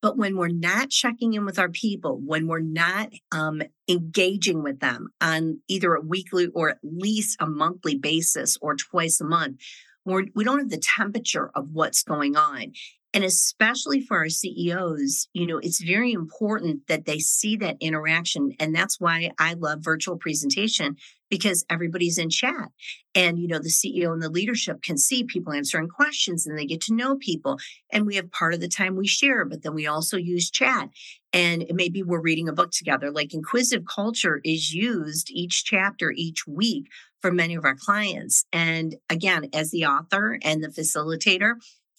But 0.00 0.16
when 0.16 0.36
we're 0.36 0.48
not 0.48 0.90
checking 0.90 1.34
in 1.34 1.44
with 1.44 1.58
our 1.58 1.68
people, 1.68 2.20
when 2.24 2.46
we're 2.46 2.60
not 2.60 3.12
um, 3.32 3.62
engaging 3.88 4.62
with 4.62 4.80
them 4.80 5.08
on 5.20 5.60
either 5.68 5.94
a 5.94 6.00
weekly 6.00 6.46
or 6.54 6.70
at 6.70 6.78
least 6.82 7.36
a 7.40 7.46
monthly 7.46 7.96
basis 7.96 8.56
or 8.60 8.76
twice 8.76 9.20
a 9.20 9.24
month, 9.24 9.60
we're, 10.04 10.26
we 10.34 10.44
don't 10.44 10.60
have 10.60 10.70
the 10.70 10.82
temperature 10.96 11.50
of 11.54 11.70
what's 11.72 12.02
going 12.02 12.36
on. 12.36 12.72
And 13.14 13.24
especially 13.24 14.00
for 14.02 14.18
our 14.18 14.28
CEOs, 14.28 15.28
you 15.32 15.46
know, 15.46 15.58
it's 15.58 15.82
very 15.82 16.12
important 16.12 16.86
that 16.88 17.06
they 17.06 17.18
see 17.18 17.56
that 17.56 17.78
interaction. 17.80 18.52
And 18.60 18.74
that's 18.74 19.00
why 19.00 19.30
I 19.38 19.54
love 19.54 19.80
virtual 19.80 20.18
presentation 20.18 20.96
because 21.30 21.64
everybody's 21.68 22.18
in 22.18 22.30
chat. 22.30 22.70
And, 23.14 23.38
you 23.38 23.48
know, 23.48 23.58
the 23.58 23.68
CEO 23.68 24.12
and 24.12 24.22
the 24.22 24.30
leadership 24.30 24.82
can 24.82 24.96
see 24.96 25.24
people 25.24 25.52
answering 25.52 25.88
questions 25.88 26.46
and 26.46 26.58
they 26.58 26.66
get 26.66 26.80
to 26.82 26.94
know 26.94 27.16
people. 27.16 27.58
And 27.90 28.06
we 28.06 28.16
have 28.16 28.30
part 28.30 28.54
of 28.54 28.60
the 28.60 28.68
time 28.68 28.96
we 28.96 29.06
share, 29.06 29.44
but 29.44 29.62
then 29.62 29.74
we 29.74 29.86
also 29.86 30.16
use 30.16 30.50
chat. 30.50 30.90
And 31.32 31.66
maybe 31.70 32.02
we're 32.02 32.20
reading 32.20 32.48
a 32.48 32.52
book 32.52 32.70
together. 32.70 33.10
Like 33.10 33.34
inquisitive 33.34 33.86
culture 33.86 34.40
is 34.44 34.72
used 34.72 35.30
each 35.30 35.64
chapter, 35.64 36.12
each 36.14 36.46
week 36.46 36.86
for 37.20 37.32
many 37.32 37.54
of 37.54 37.64
our 37.64 37.76
clients. 37.76 38.44
And 38.52 38.96
again, 39.10 39.48
as 39.52 39.70
the 39.70 39.86
author 39.86 40.38
and 40.42 40.62
the 40.62 40.68
facilitator, 40.68 41.54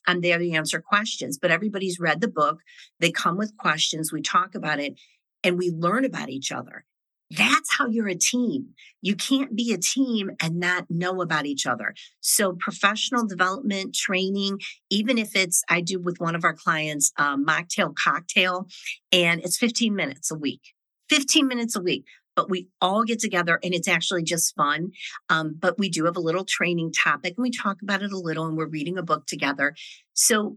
I'm 0.08 0.22
there 0.22 0.40
to 0.40 0.52
answer 0.52 0.82
questions, 0.82 1.38
but 1.38 1.52
everybody's 1.52 2.00
read 2.00 2.22
the 2.22 2.28
book. 2.28 2.62
They 3.00 3.12
come 3.12 3.38
with 3.38 3.58
questions. 3.58 4.12
We 4.12 4.22
talk 4.22 4.56
about 4.56 4.80
it 4.80 5.00
and 5.44 5.58
we 5.58 5.70
learn 5.70 6.06
about 6.06 6.30
each 6.30 6.52
other. 6.52 6.86
That's 7.32 7.78
how 7.78 7.88
you're 7.88 8.08
a 8.08 8.16
team. 8.16 8.70
You 9.02 9.16
can't 9.16 9.56
be 9.56 9.72
a 9.72 9.78
team 9.78 10.32
and 10.42 10.60
not 10.60 10.86
know 10.90 11.22
about 11.22 11.46
each 11.46 11.66
other. 11.66 11.94
So, 12.22 12.54
professional 12.54 13.28
development, 13.28 13.94
training, 13.94 14.60
even 14.90 15.18
if 15.18 15.36
it's, 15.36 15.64
I 15.70 15.82
do 15.82 16.00
with 16.00 16.20
one 16.20 16.36
of 16.36 16.44
our 16.44 16.56
clients, 16.56 17.12
um, 17.18 17.46
mocktail 17.46 17.94
cocktail, 17.96 18.68
and 19.12 19.42
it's 19.42 19.58
15 19.58 19.96
minutes 19.96 20.32
a 20.32 20.36
week. 20.36 20.62
15 21.10 21.48
minutes 21.48 21.76
a 21.76 21.82
week 21.82 22.06
but 22.40 22.50
we 22.50 22.70
all 22.80 23.04
get 23.04 23.20
together 23.20 23.60
and 23.62 23.74
it's 23.74 23.88
actually 23.90 24.24
just 24.24 24.56
fun. 24.56 24.92
Um, 25.28 25.58
but 25.60 25.78
we 25.78 25.90
do 25.90 26.06
have 26.06 26.16
a 26.16 26.22
little 26.22 26.46
training 26.46 26.94
topic 26.94 27.34
and 27.36 27.44
we 27.44 27.52
talk 27.52 27.82
about 27.82 28.02
it 28.02 28.14
a 28.14 28.18
little 28.18 28.46
and 28.46 28.56
we're 28.56 28.66
reading 28.66 28.98
a 28.98 29.04
book 29.04 29.26
together. 29.26 29.76
So 30.14 30.56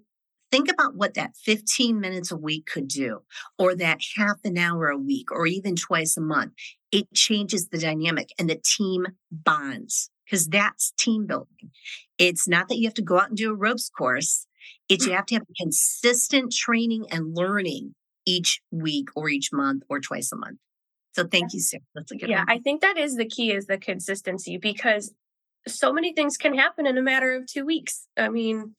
think 0.53 0.71
about 0.71 0.95
what 0.95 1.15
that 1.15 1.35
15 1.45 1.99
minutes 1.99 2.31
a 2.31 2.37
week 2.37 2.67
could 2.67 2.87
do, 2.87 3.23
or 3.59 3.75
that 3.75 4.01
half 4.17 4.37
an 4.45 4.59
hour 4.59 4.89
a 4.89 4.99
week, 4.99 5.33
or 5.33 5.47
even 5.47 5.75
twice 5.75 6.17
a 6.17 6.21
month. 6.21 6.53
It 6.93 7.13
changes 7.15 7.69
the 7.69 7.79
dynamic 7.79 8.29
and 8.39 8.49
the 8.49 8.61
team 8.63 9.07
bonds 9.31 10.11
because 10.25 10.47
that's 10.47 10.93
team 10.99 11.27
building. 11.27 11.71
It's 12.19 12.47
not 12.47 12.69
that 12.69 12.77
you 12.77 12.87
have 12.87 12.95
to 12.95 13.03
go 13.03 13.19
out 13.19 13.31
and 13.31 13.37
do 13.37 13.51
a 13.51 13.55
ropes 13.55 13.89
course. 13.89 14.47
It's 14.89 15.05
mm. 15.05 15.09
you 15.09 15.15
have 15.15 15.27
to 15.27 15.35
have 15.37 15.45
consistent 15.59 16.53
training 16.53 17.07
and 17.11 17.35
learning 17.35 17.95
each 18.27 18.61
week 18.71 19.09
or 19.17 19.29
each 19.29 19.51
month 19.53 19.83
or 19.89 20.01
twice 20.01 20.31
a 20.33 20.37
month. 20.37 20.59
So 21.15 21.27
thank 21.27 21.53
you, 21.53 21.61
Sarah. 21.61 21.83
That's 21.95 22.13
a 22.13 22.17
good 22.17 22.29
yeah, 22.29 22.41
one. 22.41 22.51
I 22.51 22.59
think 22.59 22.83
that 22.83 22.97
is 22.97 23.17
the 23.17 23.27
key 23.27 23.53
is 23.53 23.67
the 23.67 23.79
consistency 23.79 24.59
because 24.59 25.13
so 25.67 25.93
many 25.93 26.13
things 26.13 26.37
can 26.37 26.55
happen 26.55 26.87
in 26.87 26.97
a 26.97 27.03
matter 27.03 27.35
of 27.35 27.47
two 27.47 27.65
weeks. 27.65 28.07
I 28.17 28.29
mean, 28.29 28.75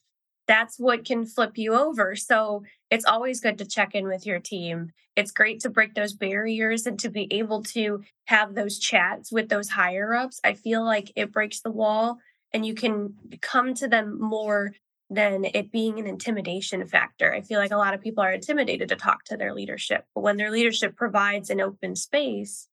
that's 0.53 0.77
what 0.77 1.03
can 1.03 1.25
flip 1.25 1.57
you 1.57 1.73
over. 1.73 2.15
So 2.15 2.63
it's 2.91 3.05
always 3.05 3.41
good 3.41 3.57
to 3.57 3.65
check 3.65 3.95
in 3.95 4.05
with 4.05 4.23
your 4.23 4.39
team. 4.39 4.91
It's 5.15 5.31
great 5.31 5.61
to 5.61 5.69
break 5.69 5.95
those 5.95 6.13
barriers 6.13 6.85
and 6.85 6.99
to 6.99 7.09
be 7.09 7.27
able 7.31 7.63
to 7.75 8.03
have 8.25 8.53
those 8.53 8.77
chats 8.77 9.31
with 9.31 9.49
those 9.49 9.69
higher 9.69 10.13
ups. 10.13 10.39
I 10.43 10.53
feel 10.53 10.85
like 10.85 11.11
it 11.15 11.31
breaks 11.31 11.61
the 11.61 11.71
wall 11.71 12.19
and 12.53 12.63
you 12.63 12.75
can 12.75 13.15
come 13.41 13.73
to 13.73 13.87
them 13.87 14.21
more 14.21 14.73
than 15.09 15.45
it 15.55 15.71
being 15.71 15.99
an 15.99 16.05
intimidation 16.05 16.85
factor. 16.87 17.33
I 17.33 17.41
feel 17.41 17.59
like 17.59 17.71
a 17.71 17.77
lot 17.77 17.95
of 17.95 18.01
people 18.01 18.23
are 18.23 18.33
intimidated 18.33 18.89
to 18.89 18.95
talk 18.95 19.23
to 19.25 19.37
their 19.37 19.55
leadership, 19.55 20.05
but 20.13 20.21
when 20.21 20.37
their 20.37 20.51
leadership 20.51 20.95
provides 20.95 21.49
an 21.49 21.61
open 21.61 21.95
space, 21.95 22.67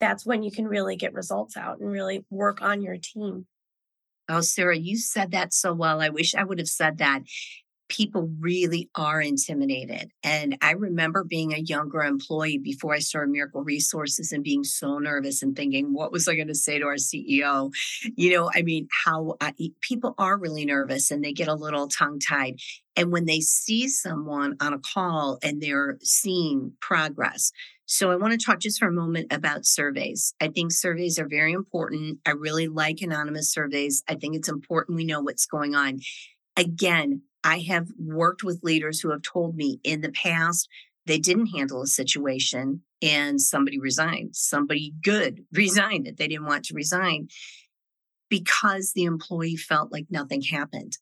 that's 0.00 0.26
when 0.26 0.42
you 0.42 0.50
can 0.50 0.68
really 0.68 0.96
get 0.96 1.14
results 1.14 1.56
out 1.56 1.80
and 1.80 1.90
really 1.90 2.26
work 2.28 2.60
on 2.60 2.82
your 2.82 2.98
team. 2.98 3.46
Oh, 4.28 4.40
Sarah, 4.40 4.76
you 4.76 4.96
said 4.96 5.32
that 5.32 5.52
so 5.52 5.74
well. 5.74 6.00
I 6.00 6.08
wish 6.08 6.34
I 6.34 6.44
would 6.44 6.58
have 6.58 6.68
said 6.68 6.98
that 6.98 7.22
people 7.88 8.30
really 8.40 8.88
are 8.94 9.20
intimidated. 9.20 10.10
And 10.22 10.56
I 10.62 10.72
remember 10.72 11.22
being 11.22 11.52
a 11.52 11.58
younger 11.58 12.02
employee 12.02 12.58
before 12.58 12.94
I 12.94 12.98
started 12.98 13.30
Miracle 13.30 13.62
Resources 13.62 14.32
and 14.32 14.42
being 14.42 14.64
so 14.64 14.98
nervous 14.98 15.42
and 15.42 15.54
thinking, 15.54 15.92
what 15.92 16.10
was 16.10 16.26
I 16.26 16.34
going 16.34 16.48
to 16.48 16.54
say 16.54 16.78
to 16.78 16.86
our 16.86 16.94
CEO? 16.94 17.70
You 18.16 18.32
know, 18.32 18.50
I 18.54 18.62
mean, 18.62 18.88
how 19.04 19.36
I, 19.40 19.52
people 19.80 20.14
are 20.18 20.38
really 20.38 20.64
nervous 20.64 21.10
and 21.10 21.22
they 21.22 21.32
get 21.32 21.48
a 21.48 21.54
little 21.54 21.88
tongue 21.88 22.18
tied. 22.18 22.56
And 22.96 23.12
when 23.12 23.26
they 23.26 23.40
see 23.40 23.88
someone 23.88 24.56
on 24.60 24.72
a 24.72 24.78
call 24.78 25.38
and 25.42 25.60
they're 25.60 25.98
seeing 26.02 26.72
progress, 26.80 27.52
so 27.86 28.10
I 28.10 28.16
want 28.16 28.38
to 28.38 28.44
talk 28.44 28.60
just 28.60 28.78
for 28.78 28.88
a 28.88 28.92
moment 28.92 29.32
about 29.32 29.66
surveys. 29.66 30.34
I 30.40 30.48
think 30.48 30.72
surveys 30.72 31.18
are 31.18 31.28
very 31.28 31.52
important. 31.52 32.18
I 32.26 32.30
really 32.30 32.68
like 32.68 33.02
anonymous 33.02 33.52
surveys. 33.52 34.02
I 34.08 34.14
think 34.14 34.36
it's 34.36 34.48
important 34.48 34.96
we 34.96 35.04
know 35.04 35.20
what's 35.20 35.46
going 35.46 35.74
on. 35.74 36.00
Again, 36.56 37.22
I 37.42 37.58
have 37.60 37.88
worked 37.98 38.42
with 38.42 38.62
leaders 38.62 39.00
who 39.00 39.10
have 39.10 39.22
told 39.22 39.54
me 39.56 39.80
in 39.84 40.00
the 40.00 40.12
past 40.12 40.68
they 41.06 41.18
didn't 41.18 41.48
handle 41.48 41.82
a 41.82 41.86
situation 41.86 42.82
and 43.02 43.38
somebody 43.38 43.78
resigned. 43.78 44.34
Somebody 44.34 44.94
good 45.02 45.44
resigned 45.52 46.06
that 46.06 46.16
they 46.16 46.28
didn't 46.28 46.46
want 46.46 46.64
to 46.66 46.74
resign 46.74 47.28
because 48.30 48.92
the 48.92 49.04
employee 49.04 49.56
felt 49.56 49.92
like 49.92 50.06
nothing 50.10 50.40
happened. 50.40 50.96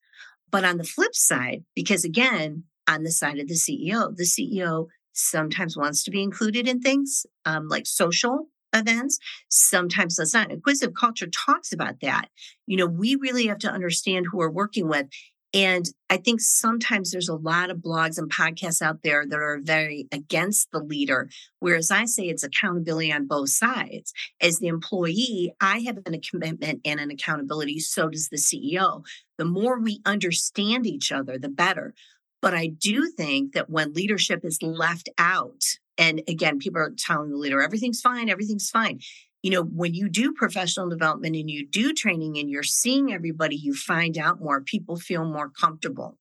But 0.50 0.64
on 0.64 0.78
the 0.78 0.84
flip 0.84 1.14
side, 1.14 1.64
because 1.74 2.04
again, 2.04 2.64
on 2.88 3.04
the 3.04 3.12
side 3.12 3.38
of 3.38 3.46
the 3.46 3.54
CEO, 3.54 4.14
the 4.14 4.24
CEO 4.24 4.88
sometimes 5.12 5.76
wants 5.76 6.04
to 6.04 6.10
be 6.10 6.22
included 6.22 6.68
in 6.68 6.80
things 6.80 7.26
um, 7.44 7.68
like 7.68 7.86
social 7.86 8.48
events. 8.74 9.18
Sometimes 9.48 10.16
does 10.16 10.34
not. 10.34 10.50
Inquisitive 10.50 10.94
culture 10.94 11.26
talks 11.26 11.72
about 11.72 12.00
that. 12.00 12.28
You 12.66 12.76
know, 12.76 12.86
we 12.86 13.16
really 13.16 13.46
have 13.46 13.58
to 13.58 13.70
understand 13.70 14.26
who 14.30 14.38
we're 14.38 14.50
working 14.50 14.88
with 14.88 15.08
and 15.54 15.86
I 16.08 16.16
think 16.16 16.40
sometimes 16.40 17.10
there's 17.10 17.28
a 17.28 17.34
lot 17.34 17.70
of 17.70 17.78
blogs 17.78 18.16
and 18.16 18.30
podcasts 18.30 18.80
out 18.80 19.02
there 19.02 19.26
that 19.26 19.38
are 19.38 19.60
very 19.62 20.08
against 20.10 20.70
the 20.72 20.78
leader. 20.78 21.28
Whereas 21.58 21.90
I 21.90 22.06
say 22.06 22.24
it's 22.24 22.42
accountability 22.42 23.12
on 23.12 23.26
both 23.26 23.50
sides. 23.50 24.14
As 24.40 24.58
the 24.58 24.68
employee, 24.68 25.52
I 25.60 25.80
have 25.80 25.98
a 25.98 26.18
commitment 26.18 26.80
and 26.84 27.00
an 27.00 27.10
accountability. 27.10 27.80
So 27.80 28.08
does 28.08 28.28
the 28.28 28.38
CEO. 28.38 29.04
The 29.36 29.44
more 29.44 29.78
we 29.78 30.00
understand 30.06 30.86
each 30.86 31.12
other, 31.12 31.38
the 31.38 31.50
better. 31.50 31.94
But 32.42 32.54
I 32.54 32.66
do 32.66 33.10
think 33.16 33.52
that 33.52 33.70
when 33.70 33.94
leadership 33.94 34.40
is 34.44 34.58
left 34.62 35.08
out, 35.16 35.62
and 35.96 36.22
again, 36.28 36.58
people 36.58 36.80
are 36.80 36.92
telling 36.96 37.30
the 37.30 37.36
leader, 37.36 37.62
everything's 37.62 38.00
fine, 38.00 38.28
everything's 38.28 38.68
fine 38.68 38.98
you 39.42 39.50
know, 39.50 39.62
when 39.62 39.92
you 39.92 40.08
do 40.08 40.32
professional 40.32 40.88
development 40.88 41.34
and 41.36 41.50
you 41.50 41.66
do 41.66 41.92
training 41.92 42.38
and 42.38 42.48
you're 42.48 42.62
seeing 42.62 43.12
everybody, 43.12 43.56
you 43.56 43.74
find 43.74 44.16
out 44.16 44.40
more, 44.40 44.60
people 44.60 44.96
feel 44.96 45.24
more 45.24 45.50
comfortable. 45.50 46.16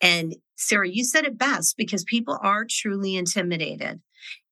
And 0.00 0.36
Sarah, 0.56 0.88
you 0.88 1.02
said 1.02 1.24
it 1.24 1.38
best 1.38 1.76
because 1.76 2.04
people 2.04 2.38
are 2.42 2.66
truly 2.68 3.16
intimidated. 3.16 4.00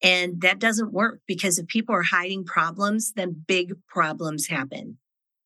And 0.03 0.41
that 0.41 0.59
doesn't 0.59 0.93
work 0.93 1.21
because 1.27 1.59
if 1.59 1.67
people 1.67 1.95
are 1.95 2.03
hiding 2.03 2.45
problems, 2.45 3.13
then 3.13 3.45
big 3.47 3.75
problems 3.87 4.49
happen. 4.49 4.99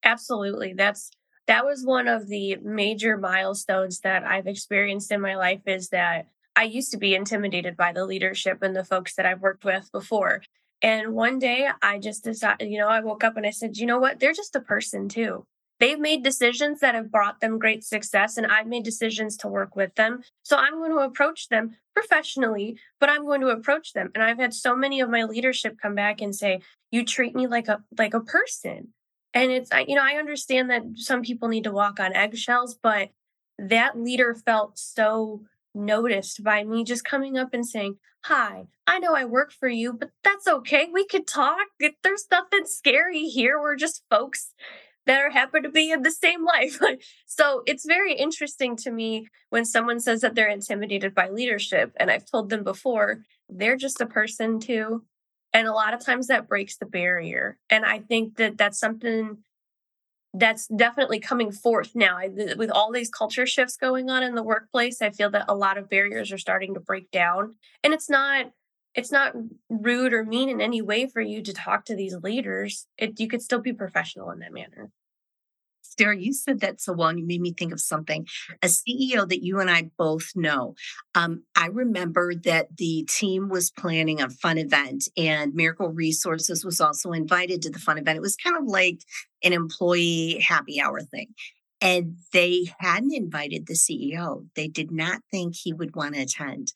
Absolutely. 0.05 0.73
That's 0.73 1.11
that 1.51 1.67
was 1.67 1.85
one 1.85 2.07
of 2.07 2.29
the 2.29 2.59
major 2.63 3.17
milestones 3.17 3.99
that 4.03 4.23
I've 4.23 4.47
experienced 4.47 5.11
in 5.11 5.21
my 5.21 5.35
life 5.35 5.63
is 5.67 5.89
that 5.89 6.29
I 6.55 6.63
used 6.63 6.93
to 6.93 6.97
be 6.97 7.13
intimidated 7.13 7.77
by 7.77 7.93
the 7.93 8.07
leadership 8.07 8.63
and 8.63 8.77
the 8.77 8.85
folks 8.85 9.17
that 9.17 9.27
I've 9.27 9.41
worked 9.41 9.65
with 9.65 9.91
before. 9.91 10.43
And 10.81 11.13
one 11.13 11.41
day 11.41 11.69
I 11.83 11.99
just 11.99 12.23
decided, 12.23 12.71
you 12.71 12.79
know, 12.79 12.87
I 12.87 13.01
woke 13.01 13.25
up 13.25 13.37
and 13.37 13.45
I 13.45 13.51
said, 13.51 13.79
you 13.79 13.87
know 13.87 13.99
what? 13.99 14.21
They're 14.21 14.33
just 14.33 14.55
a 14.55 14.61
person 14.61 15.09
too. 15.09 15.45
They've 15.81 15.99
made 15.99 16.23
decisions 16.23 16.79
that 16.81 16.95
have 16.95 17.11
brought 17.11 17.41
them 17.41 17.59
great 17.59 17.83
success, 17.83 18.37
and 18.37 18.47
I've 18.47 18.69
made 18.69 18.85
decisions 18.85 19.37
to 19.39 19.49
work 19.49 19.75
with 19.75 19.97
them. 19.97 20.23
So 20.45 20.57
I'm 20.57 20.75
going 20.75 20.93
to 20.93 20.99
approach 20.99 21.49
them 21.49 21.75
professionally, 21.97 22.79
but 23.01 23.09
I'm 23.09 23.25
going 23.25 23.41
to 23.41 23.49
approach 23.49 23.93
them. 23.93 24.13
And 24.15 24.23
I've 24.23 24.39
had 24.39 24.55
so 24.55 24.77
many 24.77 25.01
of 25.01 25.11
my 25.11 25.25
leadership 25.25 25.79
come 25.83 25.97
back 25.97 26.21
and 26.21 26.33
say, 26.33 26.61
"You 26.93 27.05
treat 27.05 27.35
me 27.35 27.49
like 27.49 27.67
a 27.67 27.83
like 27.99 28.15
a 28.15 28.21
person." 28.21 28.93
And 29.33 29.51
it's, 29.51 29.71
you 29.87 29.95
know, 29.95 30.05
I 30.05 30.19
understand 30.19 30.71
that 30.71 30.83
some 30.97 31.23
people 31.23 31.49
need 31.49 31.65
to 31.65 31.73
walk 31.73 32.01
on 32.01 32.15
eggshells, 32.15 32.77
but 32.81 33.11
that 33.59 33.99
leader 33.99 34.35
felt 34.35 34.79
so 34.79 35.43
noticed 35.75 36.43
by 36.43 36.65
me 36.65 36.85
just 36.85 37.05
coming 37.05 37.39
up 37.39 37.55
and 37.55 37.67
saying, 37.67 37.97
Hi, 38.25 38.67
I 38.87 38.99
know 38.99 39.15
I 39.15 39.25
work 39.25 39.51
for 39.51 39.69
you, 39.69 39.95
but 39.95 40.11
that's 40.23 40.47
okay. 40.47 40.89
We 40.93 41.07
could 41.07 41.27
talk. 41.27 41.69
There's 42.03 42.27
nothing 42.31 42.67
scary 42.67 43.25
here. 43.25 43.59
We're 43.59 43.77
just 43.77 44.03
folks 44.11 44.53
that 45.07 45.21
are 45.23 45.31
happen 45.31 45.63
to 45.63 45.71
be 45.71 45.91
in 45.91 46.03
the 46.03 46.11
same 46.11 46.45
life. 46.45 46.79
so 47.27 47.63
it's 47.67 47.87
very 47.87 48.15
interesting 48.15 48.77
to 48.77 48.91
me 48.91 49.27
when 49.49 49.65
someone 49.65 50.01
says 50.01 50.21
that 50.21 50.35
they're 50.35 50.49
intimidated 50.49 51.15
by 51.15 51.29
leadership. 51.31 51.93
And 51.99 52.11
I've 52.11 52.31
told 52.31 52.51
them 52.51 52.63
before, 52.63 53.23
they're 53.49 53.77
just 53.77 54.01
a 54.01 54.07
person 54.07 54.61
too. 54.61 55.05
And 55.53 55.67
a 55.67 55.73
lot 55.73 55.95
of 55.95 56.05
times 56.05 56.29
that 56.29 56.49
breaks 56.49 56.77
the 56.77 56.87
barrier. 56.87 57.59
And 57.69 57.85
I 57.85 57.99
think 57.99 58.37
that 58.37 58.57
that's 58.57 58.79
something 58.79 59.39
that's 60.33 60.69
definitely 60.69 61.19
coming 61.19 61.51
forth 61.51 61.95
now 61.95 62.21
with 62.57 62.71
all 62.71 62.93
these 62.93 63.11
culture 63.11 63.47
shifts 63.47 63.77
going 63.77 64.09
on 64.11 64.23
in 64.23 64.37
the 64.37 64.43
workplace 64.43 65.03
i 65.03 65.11
feel 65.11 65.29
that 65.29 65.45
a 65.49 65.55
lot 65.55 65.77
of 65.77 65.91
barriers 65.91 66.31
are 66.31 66.39
starting 66.39 66.75
to 66.75 66.81
break 66.81 67.11
down 67.11 67.57
and 67.83 67.93
it's 67.93 68.09
not 68.09 68.47
it's 68.95 69.11
not 69.11 69.35
rude 69.69 70.13
or 70.13 70.25
mean 70.25 70.49
in 70.49 70.61
any 70.61 70.81
way 70.83 71.07
for 71.07 71.21
you 71.21 71.43
to 71.43 71.53
talk 71.53 71.85
to 71.85 71.97
these 71.97 72.15
leaders 72.23 72.87
it, 72.97 73.19
you 73.19 73.27
could 73.27 73.43
still 73.43 73.61
be 73.61 73.73
professional 73.73 74.31
in 74.31 74.39
that 74.39 74.53
manner 74.53 74.91
Sarah, 76.01 76.17
you 76.17 76.33
said 76.33 76.61
that 76.61 76.81
so 76.81 76.95
well, 76.95 77.09
and 77.09 77.19
you 77.19 77.27
made 77.27 77.43
me 77.43 77.53
think 77.53 77.75
of 77.75 77.81
something. 77.81 78.27
A 78.63 78.69
CEO 78.69 79.29
that 79.29 79.45
you 79.45 79.61
and 79.61 79.71
I 79.71 79.91
both 79.99 80.31
know. 80.35 80.75
Um, 81.15 81.43
I 81.55 81.67
remember 81.67 82.35
that 82.37 82.75
the 82.79 83.07
team 83.07 83.51
was 83.51 83.71
planning 83.71 84.23
a 84.23 84.31
fun 84.31 84.57
event, 84.57 85.09
and 85.19 85.55
Miracle 85.55 85.91
Resources 85.91 86.65
was 86.65 86.81
also 86.81 87.13
invited 87.13 87.61
to 87.63 87.71
the 87.71 87.79
fun 87.79 87.99
event. 87.99 88.17
It 88.17 88.23
was 88.23 88.37
kind 88.37 88.57
of 88.57 88.65
like 88.65 89.01
an 89.45 89.53
employee 89.53 90.43
happy 90.43 90.81
hour 90.81 91.03
thing. 91.03 91.35
And 91.83 92.17
they 92.33 92.73
hadn't 92.79 93.15
invited 93.15 93.67
the 93.67 93.75
CEO. 93.75 94.47
They 94.57 94.69
did 94.69 94.91
not 94.91 95.21
think 95.31 95.55
he 95.55 95.75
would 95.75 95.95
want 95.95 96.15
to 96.15 96.23
attend. 96.23 96.73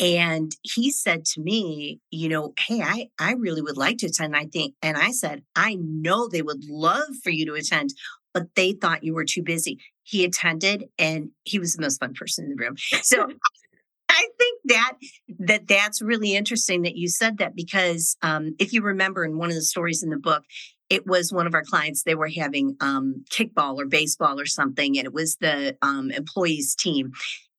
And 0.00 0.54
he 0.62 0.90
said 0.90 1.24
to 1.26 1.40
me, 1.40 2.00
you 2.10 2.28
know, 2.28 2.54
hey, 2.58 2.82
I, 2.82 3.08
I 3.18 3.32
really 3.32 3.62
would 3.62 3.76
like 3.76 3.98
to 3.98 4.06
attend. 4.06 4.36
I 4.36 4.44
think, 4.44 4.74
and 4.80 4.96
I 4.96 5.10
said, 5.10 5.42
I 5.56 5.76
know 5.80 6.28
they 6.28 6.42
would 6.42 6.64
love 6.68 7.16
for 7.22 7.30
you 7.30 7.46
to 7.46 7.54
attend 7.54 7.94
but 8.38 8.54
they 8.54 8.72
thought 8.72 9.02
you 9.02 9.14
were 9.14 9.24
too 9.24 9.42
busy. 9.42 9.78
He 10.04 10.24
attended 10.24 10.84
and 10.98 11.30
he 11.42 11.58
was 11.58 11.74
the 11.74 11.82
most 11.82 11.98
fun 11.98 12.14
person 12.14 12.44
in 12.44 12.50
the 12.50 12.62
room. 12.62 12.76
So 13.02 13.28
I 14.08 14.28
think 14.38 14.60
that 14.66 14.92
that 15.40 15.68
that's 15.68 16.00
really 16.00 16.34
interesting 16.34 16.82
that 16.82 16.96
you 16.96 17.08
said 17.08 17.38
that 17.38 17.54
because 17.54 18.16
um, 18.22 18.54
if 18.58 18.72
you 18.72 18.82
remember 18.82 19.24
in 19.24 19.36
one 19.38 19.48
of 19.48 19.54
the 19.54 19.62
stories 19.62 20.02
in 20.02 20.10
the 20.10 20.16
book, 20.16 20.44
it 20.88 21.06
was 21.06 21.32
one 21.32 21.46
of 21.46 21.54
our 21.54 21.62
clients. 21.62 22.04
They 22.04 22.14
were 22.14 22.30
having 22.34 22.76
um, 22.80 23.24
kickball 23.30 23.76
or 23.76 23.86
baseball 23.86 24.40
or 24.40 24.46
something, 24.46 24.96
and 24.96 25.04
it 25.04 25.12
was 25.12 25.36
the 25.36 25.76
um, 25.82 26.10
employees 26.10 26.74
team, 26.74 27.10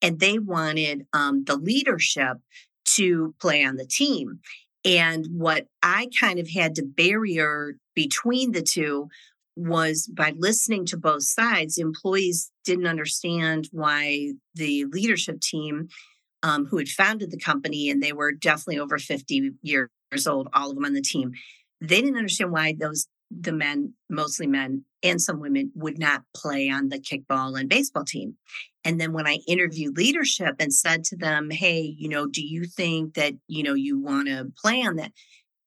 and 0.02 0.20
they 0.20 0.40
wanted 0.40 1.06
um, 1.14 1.44
the 1.44 1.56
leadership 1.56 2.38
to 2.86 3.36
play 3.40 3.64
on 3.64 3.76
the 3.76 3.86
team. 3.86 4.40
And 4.84 5.28
what 5.32 5.68
I 5.84 6.08
kind 6.20 6.40
of 6.40 6.50
had 6.50 6.76
to 6.76 6.84
barrier 6.84 7.76
between 7.94 8.54
the 8.54 8.64
two 8.64 9.10
was 9.60 10.10
by 10.12 10.34
listening 10.38 10.86
to 10.88 10.98
both 10.98 11.24
sides, 11.24 11.78
employees 11.78 12.52
didn't 12.66 12.88
understand 12.88 13.68
why 13.72 14.34
the 14.56 14.86
leadership 14.86 15.42
team 15.42 15.90
um, 16.44 16.66
who 16.66 16.78
had 16.78 16.88
founded 16.88 17.32
the 17.32 17.40
company, 17.40 17.90
and 17.90 18.02
they 18.02 18.14
were 18.14 18.32
definitely 18.32 18.80
over 18.80 18.98
50 18.98 19.52
years 19.62 19.90
old, 20.28 20.48
all 20.54 20.70
of 20.70 20.76
them 20.76 20.86
on 20.86 20.94
the 20.94 21.02
team, 21.02 21.34
they 21.82 22.02
didn't 22.02 22.18
understand 22.18 22.52
why 22.52 22.76
those 22.78 23.08
the 23.32 23.52
men, 23.52 23.94
mostly 24.10 24.48
men 24.48 24.84
and 25.04 25.22
some 25.22 25.40
women, 25.40 25.72
would 25.76 26.00
not 26.00 26.24
play 26.36 26.70
on 26.70 26.90
the 26.90 27.00
kickball 27.00 27.60
and 27.60 27.70
baseball 27.70 28.04
team. 28.04 28.36
And 28.84 29.00
then 29.00 29.14
when 29.14 29.28
I 29.28 29.40
interviewed 29.48 29.98
leadership 29.98 30.56
and 30.60 30.74
said 30.74 31.04
to 31.06 31.16
them, 31.16 31.52
hey, 31.52 31.82
you 31.82 32.10
know, 32.10 32.26
do 32.26 32.44
you 32.44 32.66
think 32.66 33.14
that, 33.14 33.34
you 33.48 33.62
know, 33.62 33.76
you 33.76 34.02
want 34.02 34.30
to 34.30 34.52
play 34.60 34.82
on 34.82 34.96
that? 34.96 35.12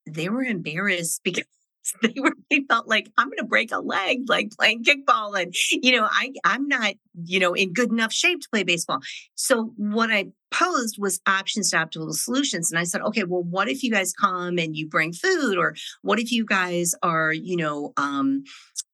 They 0.07 0.29
were 0.29 0.43
embarrassed 0.43 1.21
because 1.25 1.45
they 2.03 2.15
were 2.21 2.33
they 2.51 2.65
felt 2.69 2.89
like 2.89 3.11
i'm 3.19 3.29
going 3.29 3.39
to 3.39 3.45
break 3.45 3.73
a 3.73 3.79
leg 3.79 4.21
like 4.29 4.51
playing 4.51 4.85
kickball 4.85 5.41
and 5.41 5.55
you 5.71 5.97
know 5.97 6.07
i 6.11 6.33
i'm 6.45 6.69
not 6.69 6.95
you 7.25 7.41
know 7.41 7.55
in 7.55 7.73
good 7.73 7.91
enough 7.91 8.13
shape 8.13 8.41
to 8.41 8.49
play 8.49 8.63
baseball. 8.63 9.01
So 9.35 9.73
what 9.77 10.11
i 10.11 10.27
posed 10.53 10.97
was 10.99 11.21
options 11.27 11.71
to 11.71 11.77
optimal 11.77 12.13
solutions 12.13 12.71
and 12.71 12.79
i 12.79 12.85
said 12.85 13.01
okay 13.01 13.25
well 13.25 13.43
what 13.43 13.69
if 13.69 13.83
you 13.83 13.91
guys 13.91 14.13
come 14.13 14.59
and 14.59 14.77
you 14.77 14.87
bring 14.87 15.13
food 15.13 15.57
or 15.57 15.75
what 16.03 16.21
if 16.21 16.31
you 16.31 16.45
guys 16.45 16.95
are 17.03 17.33
you 17.33 17.57
know 17.57 17.93
um 17.97 18.45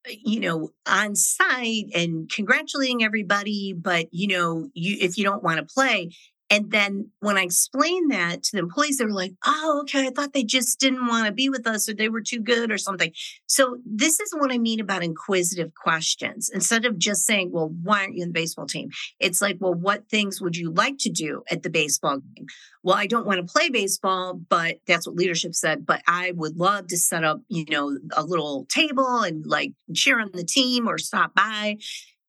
you 0.08 0.40
know 0.40 0.70
on 0.86 1.14
site 1.14 1.86
and 1.94 2.30
congratulating 2.30 3.02
everybody 3.02 3.74
but 3.76 4.06
you 4.12 4.28
know 4.28 4.68
you 4.74 4.96
if 5.00 5.18
you 5.18 5.24
don't 5.24 5.42
want 5.42 5.58
to 5.58 5.74
play 5.74 6.10
and 6.50 6.70
then 6.70 7.10
when 7.20 7.36
I 7.36 7.42
explained 7.42 8.10
that 8.10 8.42
to 8.44 8.50
the 8.52 8.60
employees, 8.60 8.96
they 8.96 9.04
were 9.04 9.12
like, 9.12 9.34
oh, 9.44 9.80
okay, 9.82 10.06
I 10.06 10.10
thought 10.10 10.32
they 10.32 10.44
just 10.44 10.80
didn't 10.80 11.06
want 11.06 11.26
to 11.26 11.32
be 11.32 11.50
with 11.50 11.66
us 11.66 11.88
or 11.88 11.94
they 11.94 12.08
were 12.08 12.22
too 12.22 12.40
good 12.40 12.72
or 12.72 12.78
something. 12.78 13.12
So, 13.46 13.78
this 13.84 14.18
is 14.18 14.32
what 14.34 14.50
I 14.50 14.56
mean 14.56 14.80
about 14.80 15.04
inquisitive 15.04 15.72
questions. 15.74 16.50
Instead 16.52 16.86
of 16.86 16.98
just 16.98 17.26
saying, 17.26 17.50
well, 17.52 17.70
why 17.82 18.00
aren't 18.00 18.14
you 18.14 18.22
in 18.22 18.30
the 18.30 18.40
baseball 18.40 18.66
team? 18.66 18.88
It's 19.20 19.42
like, 19.42 19.58
well, 19.60 19.74
what 19.74 20.08
things 20.08 20.40
would 20.40 20.56
you 20.56 20.70
like 20.70 20.96
to 21.00 21.10
do 21.10 21.42
at 21.50 21.62
the 21.62 21.70
baseball 21.70 22.20
game? 22.34 22.46
Well, 22.82 22.96
I 22.96 23.06
don't 23.06 23.26
want 23.26 23.46
to 23.46 23.52
play 23.52 23.68
baseball, 23.68 24.40
but 24.48 24.76
that's 24.86 25.06
what 25.06 25.16
leadership 25.16 25.54
said. 25.54 25.84
But 25.84 26.02
I 26.06 26.32
would 26.34 26.56
love 26.56 26.86
to 26.88 26.96
set 26.96 27.24
up, 27.24 27.40
you 27.48 27.66
know, 27.68 27.98
a 28.16 28.24
little 28.24 28.66
table 28.70 29.20
and 29.20 29.44
like 29.44 29.72
cheer 29.94 30.18
on 30.18 30.30
the 30.32 30.44
team 30.44 30.88
or 30.88 30.96
stop 30.96 31.34
by. 31.34 31.76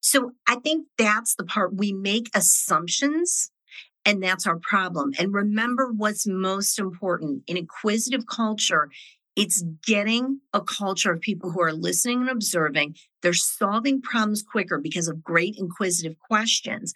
So, 0.02 0.32
I 0.46 0.58
think 0.58 0.88
that's 0.98 1.36
the 1.36 1.46
part 1.46 1.76
we 1.76 1.94
make 1.94 2.30
assumptions 2.36 3.52
and 4.06 4.24
that's 4.24 4.48
our 4.48 4.60
problem. 4.60 5.12
And 5.20 5.34
remember 5.34 5.92
what's 5.92 6.26
most 6.28 6.80
important 6.80 7.44
in 7.48 7.58
inquisitive 7.58 8.26
culture 8.28 8.90
it's 9.40 9.64
getting 9.86 10.42
a 10.54 10.60
culture 10.60 11.14
of 11.14 11.22
people 11.22 11.52
who 11.52 11.62
are 11.62 11.72
listening 11.72 12.20
and 12.20 12.30
observing. 12.30 12.96
They're 13.22 13.32
solving 13.32 14.02
problems 14.02 14.44
quicker 14.44 14.80
because 14.80 15.08
of 15.08 15.24
great 15.24 15.56
inquisitive 15.58 16.18
questions. 16.20 16.94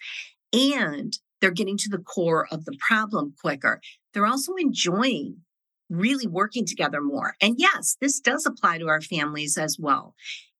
and 0.52 1.18
they're 1.40 1.50
getting 1.50 1.76
to 1.76 1.88
the 1.90 1.98
core 1.98 2.46
of 2.50 2.64
the 2.64 2.76
problem 2.78 3.34
quicker. 3.40 3.80
They're 4.12 4.26
also 4.26 4.54
enjoying 4.54 5.38
really 5.90 6.26
working 6.26 6.64
together 6.64 7.02
more. 7.02 7.34
And 7.40 7.56
yes, 7.58 7.96
this 8.00 8.20
does 8.20 8.46
apply 8.46 8.78
to 8.78 8.88
our 8.88 9.00
families 9.00 9.58
as 9.58 9.78
well. 9.78 10.14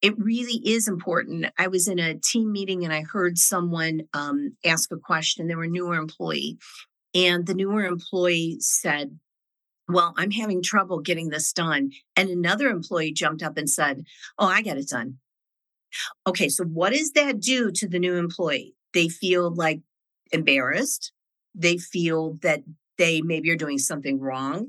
It 0.04 0.18
really 0.18 0.60
is 0.66 0.86
important. 0.86 1.46
I 1.58 1.68
was 1.68 1.88
in 1.88 1.98
a 1.98 2.14
team 2.18 2.52
meeting 2.52 2.84
and 2.84 2.92
I 2.92 3.04
heard 3.10 3.38
someone 3.38 4.02
um, 4.12 4.54
ask 4.62 4.92
a 4.92 4.98
question. 4.98 5.46
They 5.46 5.54
were 5.54 5.64
a 5.64 5.68
newer 5.68 5.94
employee, 5.94 6.58
and 7.14 7.46
the 7.46 7.54
newer 7.54 7.86
employee 7.86 8.58
said, 8.60 9.18
Well, 9.88 10.12
I'm 10.18 10.30
having 10.30 10.62
trouble 10.62 11.00
getting 11.00 11.30
this 11.30 11.54
done. 11.54 11.92
And 12.16 12.28
another 12.28 12.68
employee 12.68 13.14
jumped 13.14 13.42
up 13.42 13.56
and 13.56 13.70
said, 13.70 14.04
Oh, 14.38 14.46
I 14.46 14.60
got 14.60 14.76
it 14.76 14.88
done. 14.90 15.20
Okay, 16.26 16.50
so 16.50 16.64
what 16.64 16.92
does 16.92 17.12
that 17.12 17.40
do 17.40 17.70
to 17.72 17.88
the 17.88 17.98
new 17.98 18.16
employee? 18.16 18.74
They 18.92 19.08
feel 19.08 19.54
like 19.54 19.80
embarrassed. 20.32 21.12
They 21.54 21.78
feel 21.78 22.34
that 22.42 22.60
they 22.98 23.22
maybe 23.22 23.50
are 23.50 23.56
doing 23.56 23.78
something 23.78 24.20
wrong. 24.20 24.68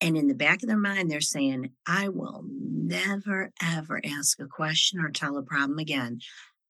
And 0.00 0.16
in 0.16 0.28
the 0.28 0.34
back 0.34 0.62
of 0.62 0.68
their 0.68 0.78
mind, 0.78 1.10
they're 1.10 1.20
saying, 1.20 1.70
I 1.86 2.08
will 2.08 2.44
never, 2.48 3.50
ever 3.60 4.00
ask 4.04 4.40
a 4.40 4.46
question 4.46 5.00
or 5.00 5.10
tell 5.10 5.36
a 5.36 5.42
problem 5.42 5.78
again. 5.78 6.20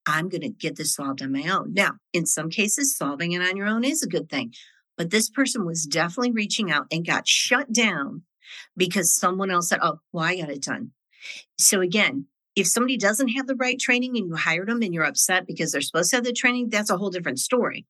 I'm 0.06 0.30
going 0.30 0.40
to 0.40 0.48
get 0.48 0.76
this 0.76 0.94
solved 0.94 1.20
on 1.20 1.32
my 1.32 1.46
own. 1.48 1.74
Now, 1.74 1.92
in 2.14 2.24
some 2.24 2.48
cases, 2.48 2.96
solving 2.96 3.32
it 3.32 3.42
on 3.42 3.56
your 3.56 3.66
own 3.66 3.84
is 3.84 4.02
a 4.02 4.08
good 4.08 4.30
thing. 4.30 4.54
But 4.96 5.10
this 5.10 5.28
person 5.28 5.66
was 5.66 5.84
definitely 5.84 6.32
reaching 6.32 6.70
out 6.70 6.86
and 6.90 7.06
got 7.06 7.28
shut 7.28 7.72
down 7.72 8.22
because 8.76 9.14
someone 9.14 9.50
else 9.50 9.68
said, 9.68 9.80
Oh, 9.82 10.00
well, 10.12 10.24
I 10.24 10.36
got 10.36 10.50
it 10.50 10.62
done. 10.62 10.92
So 11.58 11.82
again, 11.82 12.26
if 12.56 12.66
somebody 12.66 12.96
doesn't 12.96 13.28
have 13.28 13.46
the 13.46 13.54
right 13.54 13.78
training 13.78 14.16
and 14.16 14.26
you 14.26 14.34
hired 14.34 14.68
them 14.68 14.82
and 14.82 14.94
you're 14.94 15.04
upset 15.04 15.46
because 15.46 15.70
they're 15.70 15.80
supposed 15.80 16.10
to 16.10 16.16
have 16.16 16.24
the 16.24 16.32
training, 16.32 16.70
that's 16.70 16.90
a 16.90 16.96
whole 16.96 17.10
different 17.10 17.38
story. 17.38 17.86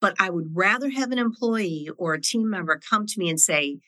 But 0.00 0.14
I 0.20 0.30
would 0.30 0.50
rather 0.52 0.90
have 0.90 1.10
an 1.10 1.18
employee 1.18 1.88
or 1.96 2.14
a 2.14 2.20
team 2.20 2.50
member 2.50 2.78
come 2.88 3.06
to 3.06 3.18
me 3.18 3.30
and 3.30 3.40
say, 3.40 3.78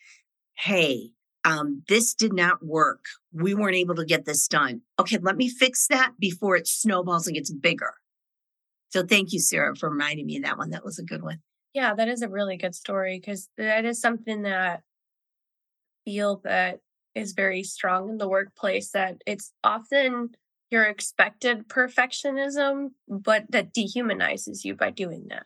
Hey, 0.57 1.11
um, 1.43 1.83
this 1.87 2.13
did 2.13 2.33
not 2.33 2.65
work. 2.65 3.05
We 3.31 3.53
weren't 3.53 3.75
able 3.75 3.95
to 3.95 4.05
get 4.05 4.25
this 4.25 4.47
done. 4.47 4.81
Okay, 4.99 5.19
let 5.21 5.37
me 5.37 5.49
fix 5.49 5.87
that 5.87 6.13
before 6.19 6.55
it 6.55 6.67
snowballs 6.67 7.27
and 7.27 7.35
gets 7.35 7.51
bigger. 7.51 7.93
So 8.89 9.03
thank 9.03 9.33
you, 9.33 9.39
Sarah, 9.39 9.75
for 9.75 9.89
reminding 9.89 10.25
me 10.25 10.37
of 10.37 10.43
that 10.43 10.57
one. 10.57 10.69
That 10.71 10.85
was 10.85 10.99
a 10.99 11.03
good 11.03 11.21
one. 11.21 11.39
Yeah, 11.73 11.93
that 11.93 12.07
is 12.07 12.21
a 12.21 12.29
really 12.29 12.57
good 12.57 12.73
story 12.73 13.19
because 13.19 13.49
that 13.57 13.85
is 13.85 13.99
something 13.99 14.43
that 14.43 14.83
feel 16.05 16.41
that 16.45 16.79
is 17.13 17.33
very 17.33 17.63
strong 17.63 18.09
in 18.09 18.17
the 18.17 18.27
workplace 18.27 18.91
that 18.91 19.17
it's 19.25 19.51
often 19.63 20.29
your 20.71 20.83
expected 20.83 21.67
perfectionism, 21.67 22.89
but 23.07 23.45
that 23.49 23.73
dehumanizes 23.73 24.63
you 24.63 24.75
by 24.75 24.91
doing 24.91 25.27
that. 25.29 25.45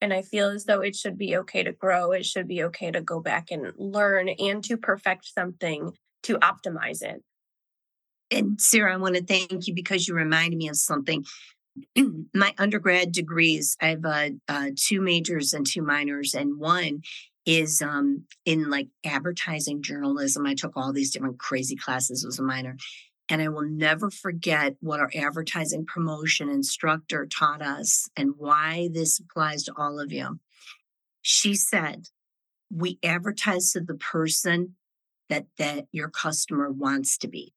And 0.00 0.12
I 0.12 0.22
feel 0.22 0.50
as 0.50 0.64
though 0.64 0.80
it 0.80 0.94
should 0.94 1.16
be 1.16 1.36
okay 1.38 1.62
to 1.62 1.72
grow. 1.72 2.12
It 2.12 2.26
should 2.26 2.46
be 2.46 2.62
okay 2.64 2.90
to 2.90 3.00
go 3.00 3.20
back 3.20 3.50
and 3.50 3.72
learn 3.76 4.28
and 4.28 4.62
to 4.64 4.76
perfect 4.76 5.24
something 5.24 5.92
to 6.24 6.38
optimize 6.38 7.02
it. 7.02 7.22
And 8.30 8.60
Sarah, 8.60 8.92
I 8.92 8.96
want 8.96 9.14
to 9.14 9.24
thank 9.24 9.66
you 9.66 9.74
because 9.74 10.06
you 10.06 10.14
reminded 10.14 10.58
me 10.58 10.68
of 10.68 10.76
something. 10.76 11.24
My 12.34 12.54
undergrad 12.58 13.12
degrees, 13.12 13.76
I 13.80 13.88
have 13.88 14.04
uh, 14.04 14.30
uh, 14.48 14.70
two 14.76 15.00
majors 15.00 15.52
and 15.52 15.66
two 15.66 15.82
minors, 15.82 16.34
and 16.34 16.58
one 16.58 17.02
is 17.44 17.80
um, 17.80 18.24
in 18.44 18.68
like 18.68 18.88
advertising 19.04 19.82
journalism. 19.82 20.46
I 20.46 20.54
took 20.54 20.72
all 20.76 20.92
these 20.92 21.12
different 21.12 21.38
crazy 21.38 21.76
classes 21.76 22.24
as 22.24 22.38
a 22.38 22.42
minor. 22.42 22.76
And 23.28 23.42
I 23.42 23.48
will 23.48 23.68
never 23.68 24.10
forget 24.10 24.76
what 24.80 25.00
our 25.00 25.10
advertising 25.14 25.84
promotion 25.84 26.48
instructor 26.48 27.26
taught 27.26 27.60
us 27.60 28.08
and 28.16 28.34
why 28.36 28.88
this 28.92 29.18
applies 29.18 29.64
to 29.64 29.72
all 29.76 29.98
of 29.98 30.12
you. 30.12 30.38
She 31.22 31.54
said, 31.54 32.08
We 32.70 32.98
advertise 33.02 33.72
to 33.72 33.80
the 33.80 33.94
person 33.96 34.76
that, 35.28 35.46
that 35.58 35.86
your 35.90 36.08
customer 36.08 36.70
wants 36.70 37.18
to 37.18 37.28
be. 37.28 37.52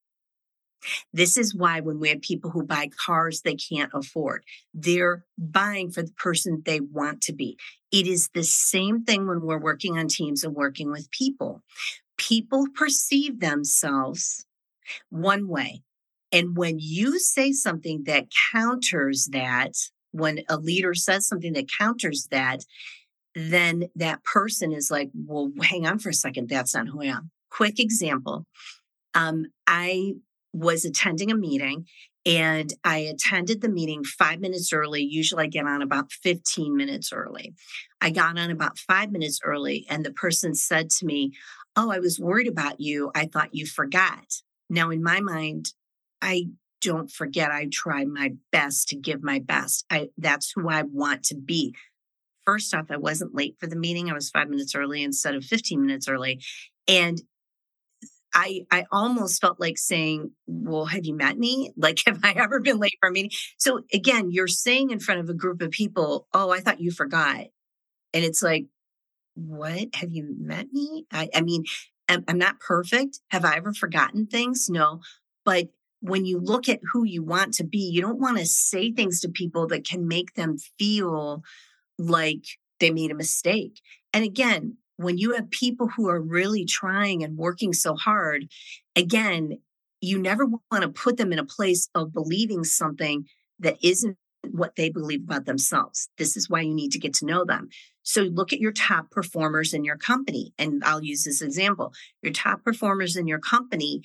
This 1.12 1.36
is 1.36 1.54
why 1.54 1.80
when 1.80 2.00
we 2.00 2.08
have 2.08 2.22
people 2.22 2.50
who 2.50 2.64
buy 2.64 2.88
cars 2.88 3.42
they 3.42 3.54
can't 3.54 3.92
afford, 3.94 4.44
they're 4.72 5.24
buying 5.36 5.90
for 5.90 6.02
the 6.02 6.12
person 6.12 6.62
they 6.64 6.80
want 6.80 7.20
to 7.22 7.32
be. 7.32 7.58
It 7.92 8.06
is 8.06 8.30
the 8.32 8.44
same 8.44 9.04
thing 9.04 9.26
when 9.26 9.42
we're 9.42 9.58
working 9.58 9.98
on 9.98 10.08
teams 10.08 10.42
and 10.42 10.54
working 10.54 10.90
with 10.90 11.10
people. 11.10 11.62
People 12.16 12.66
perceive 12.74 13.40
themselves 13.40 14.46
one 15.10 15.48
way. 15.48 15.82
And 16.32 16.56
when 16.56 16.78
you 16.78 17.18
say 17.18 17.52
something 17.52 18.04
that 18.04 18.26
counters 18.52 19.28
that, 19.32 19.72
when 20.12 20.40
a 20.48 20.56
leader 20.56 20.94
says 20.94 21.26
something 21.26 21.52
that 21.54 21.70
counters 21.76 22.28
that, 22.30 22.64
then 23.34 23.84
that 23.96 24.22
person 24.24 24.72
is 24.72 24.90
like, 24.90 25.10
well, 25.14 25.50
hang 25.62 25.86
on 25.86 25.98
for 25.98 26.10
a 26.10 26.14
second. 26.14 26.48
That's 26.48 26.74
not 26.74 26.88
who 26.88 27.02
I 27.02 27.06
am. 27.06 27.30
Quick 27.50 27.80
example. 27.80 28.46
Um, 29.14 29.46
I 29.66 30.14
was 30.52 30.84
attending 30.84 31.30
a 31.30 31.36
meeting 31.36 31.86
and 32.26 32.72
I 32.84 32.98
attended 32.98 33.60
the 33.60 33.68
meeting 33.68 34.04
five 34.04 34.40
minutes 34.40 34.72
early. 34.72 35.02
Usually 35.02 35.44
I 35.44 35.48
get 35.48 35.66
on 35.66 35.80
about 35.80 36.12
15 36.12 36.76
minutes 36.76 37.12
early. 37.12 37.54
I 38.00 38.10
got 38.10 38.38
on 38.38 38.50
about 38.50 38.78
five 38.78 39.10
minutes 39.10 39.40
early, 39.42 39.86
and 39.88 40.04
the 40.04 40.12
person 40.12 40.54
said 40.54 40.90
to 40.90 41.06
me, 41.06 41.32
Oh, 41.76 41.90
I 41.90 41.98
was 41.98 42.18
worried 42.20 42.48
about 42.48 42.80
you. 42.80 43.10
I 43.14 43.26
thought 43.26 43.54
you 43.54 43.64
forgot. 43.64 44.42
Now, 44.70 44.90
in 44.90 45.02
my 45.02 45.20
mind, 45.20 45.74
I 46.22 46.46
don't 46.80 47.10
forget. 47.10 47.50
I 47.50 47.68
try 47.70 48.04
my 48.04 48.34
best 48.52 48.88
to 48.88 48.96
give 48.96 49.22
my 49.22 49.40
best. 49.40 49.84
I, 49.90 50.08
that's 50.16 50.52
who 50.54 50.70
I 50.70 50.82
want 50.82 51.24
to 51.24 51.34
be. 51.34 51.74
First 52.46 52.74
off, 52.74 52.86
I 52.90 52.96
wasn't 52.96 53.34
late 53.34 53.56
for 53.60 53.66
the 53.66 53.76
meeting. 53.76 54.10
I 54.10 54.14
was 54.14 54.30
five 54.30 54.48
minutes 54.48 54.74
early 54.74 55.02
instead 55.02 55.34
of 55.34 55.44
15 55.44 55.84
minutes 55.84 56.08
early. 56.08 56.40
And 56.88 57.20
I 58.32 58.60
I 58.70 58.86
almost 58.92 59.40
felt 59.40 59.60
like 59.60 59.76
saying, 59.76 60.30
"Well, 60.46 60.86
have 60.86 61.04
you 61.04 61.16
met 61.16 61.36
me? 61.36 61.72
Like, 61.76 62.00
have 62.06 62.20
I 62.22 62.32
ever 62.32 62.60
been 62.60 62.78
late 62.78 62.96
for 63.00 63.08
a 63.08 63.12
meeting?" 63.12 63.32
So 63.58 63.80
again, 63.92 64.30
you're 64.30 64.46
saying 64.46 64.90
in 64.90 65.00
front 65.00 65.20
of 65.20 65.28
a 65.28 65.34
group 65.34 65.60
of 65.62 65.70
people, 65.70 66.28
"Oh, 66.32 66.50
I 66.50 66.60
thought 66.60 66.80
you 66.80 66.92
forgot," 66.92 67.46
and 68.14 68.24
it's 68.24 68.42
like, 68.42 68.66
"What? 69.34 69.94
Have 69.94 70.12
you 70.12 70.34
met 70.38 70.72
me?" 70.72 71.06
I, 71.12 71.28
I 71.34 71.40
mean, 71.40 71.64
I'm, 72.26 72.38
not 72.38 72.60
perfect. 72.60 73.20
Have 73.28 73.44
I 73.44 73.56
ever 73.56 73.72
forgotten 73.72 74.26
things? 74.26 74.68
No, 74.68 75.00
but 75.44 75.68
when 76.00 76.24
you 76.24 76.38
look 76.38 76.68
at 76.68 76.80
who 76.92 77.04
you 77.04 77.22
want 77.22 77.54
to 77.54 77.64
be, 77.64 77.78
you 77.78 78.00
don't 78.00 78.20
want 78.20 78.38
to 78.38 78.46
say 78.46 78.90
things 78.90 79.20
to 79.20 79.28
people 79.28 79.66
that 79.68 79.86
can 79.86 80.08
make 80.08 80.34
them 80.34 80.56
feel 80.78 81.42
like 81.98 82.44
they 82.80 82.90
made 82.90 83.10
a 83.10 83.14
mistake. 83.16 83.80
And 84.12 84.24
again, 84.24 84.76
when 84.96 85.18
you 85.18 85.32
have 85.32 85.50
people 85.50 85.88
who 85.88 86.08
are 86.08 86.20
really 86.20 86.64
trying 86.64 87.22
and 87.22 87.36
working 87.36 87.72
so 87.72 87.94
hard, 87.94 88.46
again, 88.96 89.58
you 90.00 90.18
never 90.18 90.46
want 90.46 90.82
to 90.82 90.88
put 90.88 91.16
them 91.16 91.32
in 91.32 91.38
a 91.38 91.44
place 91.44 91.88
of 91.94 92.12
believing 92.12 92.64
something 92.64 93.26
that 93.58 93.76
isn't 93.82 94.16
what 94.50 94.76
they 94.76 94.90
believe 94.90 95.22
about 95.24 95.44
themselves. 95.46 96.08
This 96.18 96.36
is 96.36 96.48
why 96.48 96.60
you 96.62 96.74
need 96.74 96.92
to 96.92 96.98
get 96.98 97.14
to 97.14 97.26
know 97.26 97.44
them. 97.44 97.68
So 98.02 98.22
look 98.22 98.52
at 98.52 98.60
your 98.60 98.72
top 98.72 99.10
performers 99.10 99.74
in 99.74 99.84
your 99.84 99.96
company. 99.96 100.52
And 100.58 100.82
I'll 100.84 101.04
use 101.04 101.24
this 101.24 101.42
example. 101.42 101.92
Your 102.22 102.32
top 102.32 102.64
performers 102.64 103.16
in 103.16 103.26
your 103.26 103.38
company 103.38 104.02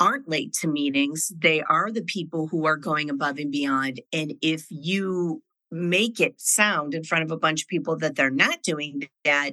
aren't 0.00 0.28
late 0.28 0.52
to 0.60 0.68
meetings. 0.68 1.32
They 1.36 1.62
are 1.62 1.90
the 1.90 2.02
people 2.02 2.48
who 2.48 2.66
are 2.66 2.76
going 2.76 3.10
above 3.10 3.38
and 3.38 3.50
beyond. 3.50 4.00
And 4.12 4.34
if 4.42 4.66
you 4.70 5.42
make 5.70 6.20
it 6.20 6.40
sound 6.40 6.94
in 6.94 7.04
front 7.04 7.24
of 7.24 7.30
a 7.30 7.36
bunch 7.36 7.62
of 7.62 7.68
people 7.68 7.96
that 7.98 8.14
they're 8.14 8.30
not 8.30 8.62
doing 8.62 9.08
that, 9.24 9.52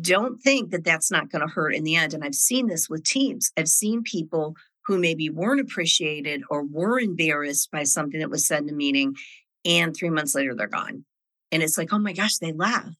don't 0.00 0.40
think 0.40 0.70
that 0.70 0.84
that's 0.84 1.10
not 1.10 1.30
going 1.30 1.46
to 1.46 1.52
hurt 1.52 1.74
in 1.74 1.84
the 1.84 1.96
end. 1.96 2.14
And 2.14 2.24
I've 2.24 2.34
seen 2.34 2.66
this 2.66 2.88
with 2.88 3.04
teams. 3.04 3.52
I've 3.56 3.68
seen 3.68 4.02
people 4.02 4.54
who 4.86 4.98
maybe 4.98 5.30
weren't 5.30 5.60
appreciated 5.60 6.42
or 6.50 6.64
were 6.64 6.98
embarrassed 6.98 7.70
by 7.70 7.84
something 7.84 8.20
that 8.20 8.30
was 8.30 8.46
said 8.46 8.62
in 8.62 8.68
a 8.68 8.72
meeting. 8.72 9.14
And 9.64 9.94
three 9.94 10.10
months 10.10 10.34
later, 10.34 10.54
they're 10.54 10.66
gone. 10.66 11.04
And 11.50 11.62
it's 11.62 11.78
like, 11.78 11.92
oh 11.92 11.98
my 11.98 12.12
gosh, 12.12 12.38
they 12.38 12.52
left. 12.52 12.96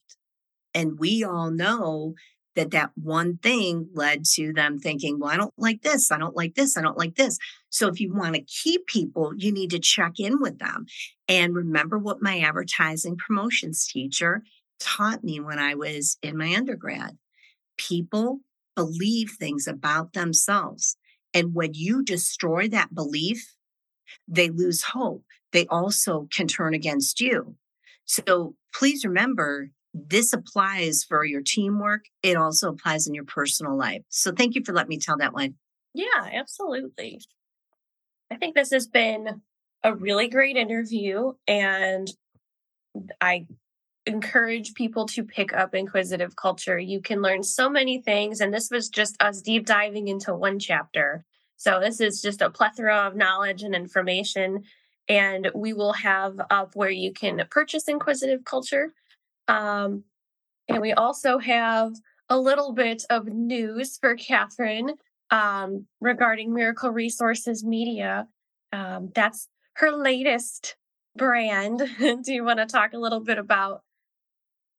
And 0.73 0.97
we 0.97 1.23
all 1.23 1.51
know 1.51 2.13
that 2.55 2.71
that 2.71 2.91
one 2.95 3.37
thing 3.37 3.89
led 3.93 4.25
to 4.25 4.53
them 4.53 4.79
thinking, 4.79 5.19
well, 5.19 5.31
I 5.31 5.37
don't 5.37 5.53
like 5.57 5.81
this. 5.81 6.11
I 6.11 6.17
don't 6.17 6.35
like 6.35 6.53
this. 6.53 6.77
I 6.77 6.81
don't 6.81 6.97
like 6.97 7.15
this. 7.15 7.37
So 7.69 7.87
if 7.87 7.99
you 7.99 8.13
want 8.13 8.35
to 8.35 8.41
keep 8.41 8.85
people, 8.85 9.33
you 9.35 9.51
need 9.51 9.71
to 9.71 9.79
check 9.79 10.19
in 10.19 10.39
with 10.39 10.59
them 10.59 10.85
and 11.27 11.55
remember 11.55 11.97
what 11.97 12.21
my 12.21 12.39
advertising 12.39 13.17
promotions 13.17 13.87
teacher 13.87 14.43
taught 14.79 15.23
me 15.23 15.39
when 15.39 15.59
I 15.59 15.75
was 15.75 16.17
in 16.21 16.37
my 16.37 16.53
undergrad. 16.55 17.17
People 17.77 18.41
believe 18.75 19.31
things 19.39 19.67
about 19.67 20.13
themselves. 20.13 20.97
And 21.33 21.53
when 21.53 21.73
you 21.73 22.03
destroy 22.03 22.67
that 22.69 22.93
belief, 22.93 23.55
they 24.27 24.49
lose 24.49 24.83
hope. 24.83 25.23
They 25.51 25.67
also 25.67 26.27
can 26.35 26.47
turn 26.47 26.73
against 26.73 27.19
you. 27.19 27.55
So 28.05 28.55
please 28.73 29.05
remember 29.05 29.69
this 29.93 30.33
applies 30.33 31.03
for 31.03 31.23
your 31.23 31.41
teamwork. 31.41 32.05
It 32.23 32.35
also 32.35 32.69
applies 32.69 33.07
in 33.07 33.13
your 33.13 33.25
personal 33.25 33.77
life. 33.77 34.01
So 34.09 34.31
thank 34.31 34.55
you 34.55 34.63
for 34.65 34.73
letting 34.73 34.89
me 34.89 34.99
tell 34.99 35.17
that 35.17 35.33
one. 35.33 35.55
Yeah, 35.93 36.29
absolutely. 36.33 37.21
I 38.31 38.37
think 38.37 38.55
this 38.55 38.71
has 38.71 38.87
been 38.87 39.41
a 39.83 39.95
really 39.95 40.27
great 40.27 40.57
interview. 40.57 41.33
And 41.47 42.07
I 43.21 43.45
encourage 44.05 44.73
people 44.73 45.05
to 45.07 45.23
pick 45.23 45.53
up 45.53 45.73
inquisitive 45.73 46.35
culture. 46.35 46.77
You 46.77 47.01
can 47.01 47.21
learn 47.21 47.43
so 47.43 47.69
many 47.69 48.01
things, 48.01 48.41
and 48.41 48.53
this 48.53 48.69
was 48.69 48.89
just 48.89 49.21
us 49.21 49.41
deep 49.41 49.65
diving 49.65 50.07
into 50.07 50.33
one 50.33 50.59
chapter. 50.59 51.25
So, 51.57 51.79
this 51.79 52.01
is 52.01 52.21
just 52.21 52.41
a 52.41 52.49
plethora 52.49 53.07
of 53.07 53.15
knowledge 53.15 53.63
and 53.63 53.75
information. 53.75 54.63
And 55.09 55.51
we 55.53 55.73
will 55.73 55.93
have 55.93 56.39
up 56.49 56.75
where 56.75 56.89
you 56.89 57.11
can 57.11 57.45
purchase 57.49 57.87
inquisitive 57.87 58.45
culture. 58.45 58.93
Um, 59.47 60.05
and 60.69 60.81
we 60.81 60.93
also 60.93 61.39
have 61.39 61.93
a 62.29 62.37
little 62.39 62.73
bit 62.73 63.03
of 63.09 63.27
news 63.27 63.97
for 63.97 64.15
Katherine 64.15 64.95
um, 65.29 65.87
regarding 65.99 66.53
Miracle 66.53 66.89
Resources 66.89 67.63
Media. 67.63 68.27
Um, 68.71 69.11
that's 69.13 69.49
her 69.73 69.91
latest 69.91 70.75
brand. 71.15 71.79
do 71.99 72.33
you 72.33 72.43
want 72.43 72.59
to 72.59 72.65
talk 72.65 72.93
a 72.93 72.97
little 72.99 73.19
bit 73.19 73.37
about? 73.37 73.83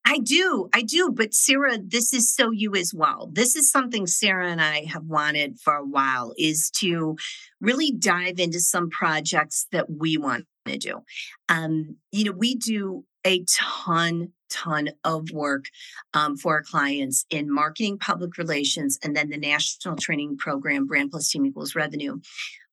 I 0.05 0.19
do, 0.19 0.69
I 0.75 0.83
do. 0.83 1.11
But 1.11 1.33
Sarah, 1.33 1.79
this 1.79 2.13
is 2.13 2.35
so 2.35 2.51
you 2.51 2.75
as 2.75 2.93
well. 2.95 3.31
This 3.33 3.57
is 3.57 3.71
something 3.71 4.07
Sarah 4.07 4.51
and 4.51 4.61
I 4.61 4.85
have 4.85 5.05
wanted 5.05 5.59
for 5.59 5.75
a 5.75 5.85
while 5.85 6.35
is 6.37 6.71
to 6.77 7.17
really 7.61 7.91
dive 7.91 8.39
into 8.39 8.61
some 8.61 8.91
projects 8.91 9.67
that 9.73 9.91
we 9.91 10.19
want 10.19 10.45
to 10.67 10.77
do. 10.77 11.01
Um, 11.49 11.97
you 12.13 12.25
know, 12.25 12.33
we 12.33 12.55
do 12.55 13.05
a 13.25 13.45
ton, 13.51 14.33
ton 14.51 14.91
of 15.05 15.31
work 15.33 15.67
um, 16.13 16.37
for 16.37 16.55
our 16.55 16.63
clients 16.63 17.25
in 17.31 17.53
marketing, 17.53 17.99
public 17.99 18.37
relations, 18.37 18.99
and 19.03 19.17
then 19.17 19.31
the 19.31 19.39
national 19.39 19.97
training 19.97 20.37
program, 20.37 20.87
Brand 20.87 21.11
Plus 21.11 21.31
Team 21.31 21.47
Equals 21.47 21.75
Revenue. 21.75 22.19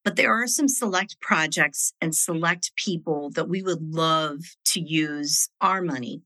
But 0.03 0.15
there 0.15 0.33
are 0.33 0.47
some 0.47 0.67
select 0.67 1.19
projects 1.21 1.93
and 2.01 2.15
select 2.15 2.75
people 2.75 3.29
that 3.35 3.47
we 3.47 3.61
would 3.61 3.81
love 3.81 4.39
to 4.65 4.81
use 4.81 5.49
our 5.61 5.81
money 5.81 6.23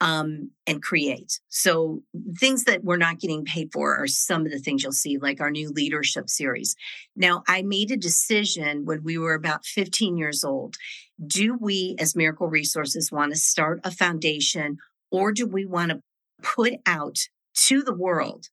um, 0.00 0.50
and 0.66 0.82
create. 0.82 1.40
So, 1.48 2.02
things 2.38 2.64
that 2.64 2.84
we're 2.84 2.96
not 2.96 3.20
getting 3.20 3.44
paid 3.44 3.70
for 3.72 3.96
are 3.96 4.06
some 4.06 4.46
of 4.46 4.52
the 4.52 4.58
things 4.58 4.82
you'll 4.82 4.92
see, 4.92 5.18
like 5.18 5.40
our 5.40 5.50
new 5.50 5.70
leadership 5.70 6.28
series. 6.28 6.74
Now, 7.14 7.42
I 7.46 7.62
made 7.62 7.90
a 7.90 7.96
decision 7.96 8.84
when 8.84 9.02
we 9.02 9.18
were 9.18 9.34
about 9.34 9.64
15 9.64 10.16
years 10.16 10.44
old. 10.44 10.76
Do 11.24 11.56
we, 11.60 11.96
as 11.98 12.16
Miracle 12.16 12.48
Resources, 12.48 13.12
want 13.12 13.32
to 13.32 13.38
start 13.38 13.80
a 13.84 13.90
foundation 13.90 14.78
or 15.10 15.32
do 15.32 15.46
we 15.46 15.66
want 15.66 15.90
to 15.90 16.02
put 16.42 16.74
out 16.86 17.18
to 17.54 17.82
the 17.82 17.94
world 17.94 18.46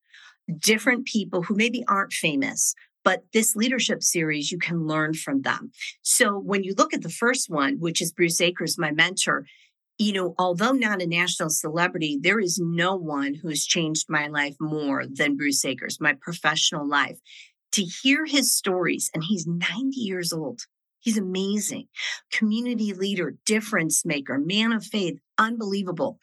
different 0.59 1.05
people 1.05 1.43
who 1.43 1.55
maybe 1.55 1.83
aren't 1.87 2.13
famous, 2.13 2.73
but 3.03 3.23
this 3.33 3.55
leadership 3.55 4.03
series, 4.03 4.51
you 4.51 4.57
can 4.57 4.87
learn 4.87 5.13
from 5.13 5.41
them. 5.41 5.71
So 6.01 6.37
when 6.37 6.63
you 6.63 6.73
look 6.77 6.93
at 6.93 7.03
the 7.03 7.09
first 7.09 7.49
one, 7.49 7.79
which 7.79 8.01
is 8.01 8.11
Bruce 8.11 8.41
Akers, 8.41 8.77
my 8.77 8.91
mentor, 8.91 9.45
you 9.97 10.13
know, 10.13 10.35
although 10.37 10.71
not 10.71 11.01
a 11.01 11.07
national 11.07 11.49
celebrity, 11.49 12.19
there 12.21 12.39
is 12.39 12.59
no 12.59 12.95
one 12.95 13.33
who 13.33 13.49
has 13.49 13.65
changed 13.65 14.05
my 14.09 14.27
life 14.27 14.55
more 14.59 15.05
than 15.07 15.37
Bruce 15.37 15.63
Akers, 15.65 15.99
my 15.99 16.13
professional 16.13 16.87
life. 16.87 17.17
To 17.73 17.83
hear 17.83 18.25
his 18.25 18.55
stories, 18.55 19.09
and 19.13 19.23
he's 19.23 19.45
90 19.45 19.99
years 19.99 20.31
old. 20.31 20.61
He's 20.99 21.17
amazing. 21.17 21.87
Community 22.31 22.93
leader, 22.93 23.35
difference 23.45 24.05
maker, 24.05 24.37
man 24.37 24.71
of 24.71 24.85
faith, 24.85 25.19
unbelievable. 25.37 26.19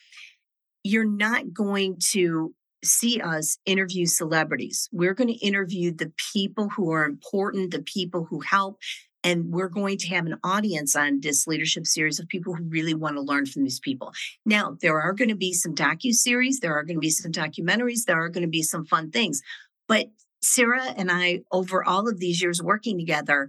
You're 0.82 1.04
not 1.04 1.52
going 1.52 1.98
to 2.12 2.54
see 2.84 3.20
us 3.20 3.58
interview 3.64 4.06
celebrities. 4.06 4.88
We're 4.92 5.14
going 5.14 5.28
to 5.28 5.46
interview 5.46 5.92
the 5.92 6.12
people 6.32 6.68
who 6.70 6.92
are 6.92 7.04
important, 7.04 7.70
the 7.70 7.82
people 7.82 8.26
who 8.28 8.40
help. 8.40 8.78
And 9.24 9.50
we're 9.50 9.68
going 9.68 9.96
to 9.98 10.08
have 10.08 10.26
an 10.26 10.38
audience 10.44 10.94
on 10.94 11.20
this 11.20 11.46
leadership 11.46 11.86
series 11.86 12.20
of 12.20 12.28
people 12.28 12.54
who 12.54 12.64
really 12.64 12.94
want 12.94 13.16
to 13.16 13.22
learn 13.22 13.46
from 13.46 13.64
these 13.64 13.80
people. 13.80 14.12
Now, 14.44 14.76
there 14.82 15.00
are 15.00 15.14
going 15.14 15.30
to 15.30 15.34
be 15.34 15.54
some 15.54 15.74
docu 15.74 16.12
series, 16.12 16.60
there 16.60 16.76
are 16.76 16.84
going 16.84 16.96
to 16.96 17.00
be 17.00 17.10
some 17.10 17.32
documentaries, 17.32 18.04
there 18.06 18.22
are 18.22 18.28
going 18.28 18.42
to 18.42 18.48
be 18.48 18.62
some 18.62 18.84
fun 18.84 19.10
things. 19.10 19.40
But 19.88 20.08
Sarah 20.42 20.92
and 20.96 21.10
I, 21.10 21.40
over 21.50 21.82
all 21.82 22.06
of 22.06 22.20
these 22.20 22.42
years 22.42 22.62
working 22.62 22.98
together, 22.98 23.48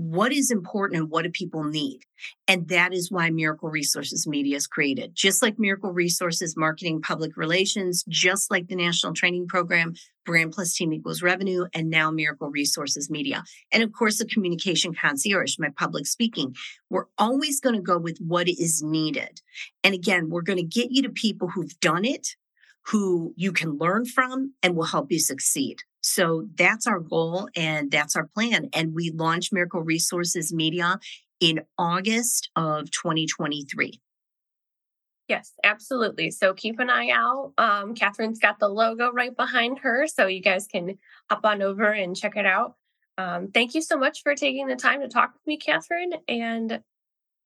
what 0.00 0.32
is 0.32 0.50
important 0.50 0.98
and 0.98 1.10
what 1.10 1.24
do 1.24 1.30
people 1.30 1.62
need? 1.62 2.00
And 2.48 2.68
that 2.68 2.94
is 2.94 3.10
why 3.10 3.28
Miracle 3.28 3.68
Resources 3.68 4.26
Media 4.26 4.56
is 4.56 4.66
created. 4.66 5.14
Just 5.14 5.42
like 5.42 5.58
Miracle 5.58 5.92
Resources 5.92 6.56
Marketing 6.56 7.02
Public 7.02 7.36
Relations, 7.36 8.02
just 8.08 8.50
like 8.50 8.68
the 8.68 8.76
National 8.76 9.12
Training 9.12 9.46
Program, 9.46 9.92
Brand 10.24 10.52
Plus 10.52 10.72
Team 10.72 10.94
Equals 10.94 11.22
Revenue, 11.22 11.66
and 11.74 11.90
now 11.90 12.10
Miracle 12.10 12.48
Resources 12.48 13.10
Media. 13.10 13.44
And 13.72 13.82
of 13.82 13.92
course, 13.92 14.16
the 14.16 14.24
Communication 14.24 14.94
Concierge, 14.94 15.56
my 15.58 15.68
public 15.76 16.06
speaking. 16.06 16.54
We're 16.88 17.06
always 17.18 17.60
going 17.60 17.76
to 17.76 17.82
go 17.82 17.98
with 17.98 18.16
what 18.20 18.48
is 18.48 18.82
needed. 18.82 19.42
And 19.84 19.94
again, 19.94 20.30
we're 20.30 20.40
going 20.40 20.58
to 20.58 20.64
get 20.64 20.92
you 20.92 21.02
to 21.02 21.10
people 21.10 21.48
who've 21.48 21.78
done 21.80 22.06
it, 22.06 22.36
who 22.86 23.34
you 23.36 23.52
can 23.52 23.78
learn 23.78 24.04
from, 24.04 24.54
and 24.62 24.74
will 24.74 24.84
help 24.84 25.10
you 25.10 25.18
succeed. 25.18 25.78
So 26.02 26.46
that's 26.54 26.86
our 26.86 27.00
goal 27.00 27.48
and 27.54 27.90
that's 27.90 28.16
our 28.16 28.26
plan. 28.26 28.70
And 28.72 28.94
we 28.94 29.10
launched 29.10 29.52
Miracle 29.52 29.82
Resources 29.82 30.52
Media 30.52 30.98
in 31.40 31.60
August 31.78 32.50
of 32.56 32.90
2023. 32.90 34.00
Yes, 35.28 35.52
absolutely. 35.62 36.32
So 36.32 36.54
keep 36.54 36.80
an 36.80 36.90
eye 36.90 37.10
out. 37.12 37.52
Um, 37.56 37.94
Katherine's 37.94 38.40
got 38.40 38.58
the 38.58 38.68
logo 38.68 39.12
right 39.12 39.34
behind 39.34 39.78
her, 39.80 40.08
so 40.08 40.26
you 40.26 40.42
guys 40.42 40.66
can 40.66 40.98
hop 41.30 41.44
on 41.44 41.62
over 41.62 41.84
and 41.84 42.16
check 42.16 42.36
it 42.36 42.46
out. 42.46 42.74
Um, 43.16 43.48
thank 43.52 43.74
you 43.74 43.82
so 43.82 43.96
much 43.96 44.22
for 44.22 44.34
taking 44.34 44.66
the 44.66 44.76
time 44.76 45.02
to 45.02 45.08
talk 45.08 45.32
with 45.34 45.46
me, 45.46 45.56
Katherine. 45.56 46.14
And 46.26 46.72
uh, 46.72 46.78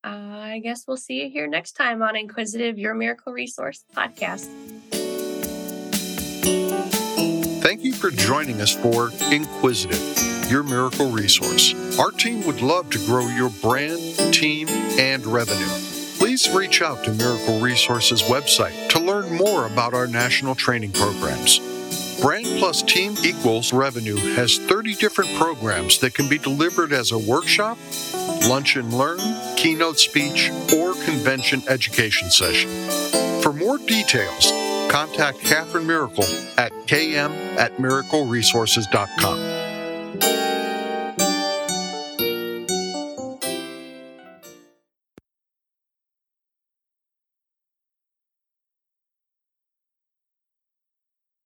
I 0.03 0.61
guess 0.63 0.85
we'll 0.89 0.97
see 0.97 1.23
you 1.23 1.31
here 1.31 1.47
next 1.47 1.73
time 1.73 2.01
on 2.01 2.17
Inquisitive 2.17 2.79
Your 2.79 2.95
Miracle 2.95 3.35
Resource 3.35 3.85
podcast. 3.95 4.49
You 7.85 7.93
for 7.93 8.11
joining 8.11 8.61
us 8.63 8.75
for 8.75 9.11
Inquisitive, 9.31 10.51
your 10.51 10.63
miracle 10.63 11.11
resource. 11.11 11.75
Our 11.99 12.11
team 12.11 12.47
would 12.47 12.63
love 12.63 12.89
to 12.91 12.99
grow 13.07 13.29
your 13.29 13.51
brand, 13.51 14.01
team, 14.33 14.69
and 14.69 15.25
revenue. 15.27 15.67
Please 16.17 16.49
reach 16.51 16.81
out 16.81 17.05
to 17.05 17.13
Miracle 17.13 17.61
Resources 17.61 18.23
website 18.23 18.89
to 18.89 18.99
learn 18.99 19.37
more 19.37 19.67
about 19.67 19.93
our 19.93 20.07
national 20.07 20.55
training 20.55 20.93
programs. 20.93 21.61
Brand 22.23 22.47
Plus 22.59 22.81
Team 22.83 23.17
Equals 23.23 23.73
Revenue 23.73 24.17
has 24.35 24.57
30 24.57 24.95
different 24.95 25.35
programs 25.35 25.99
that 25.99 26.15
can 26.15 26.29
be 26.29 26.39
delivered 26.39 26.93
as 26.93 27.13
a 27.13 27.19
workshop, 27.19 27.77
lunch 28.49 28.77
and 28.77 28.95
learn, 28.95 29.19
keynote 29.57 29.99
speech, 29.99 30.51
or 30.75 30.95
convention 31.05 31.63
education 31.69 32.31
session. 32.31 32.71
For 33.43 33.53
more 33.53 33.77
details, 33.77 34.64
contact 34.95 35.41
Katherine 35.41 35.89
Miracle 35.89 36.23
at 36.57 36.71
km 36.87 37.33
at 37.57 37.77
miracleresources.com. 37.79 39.54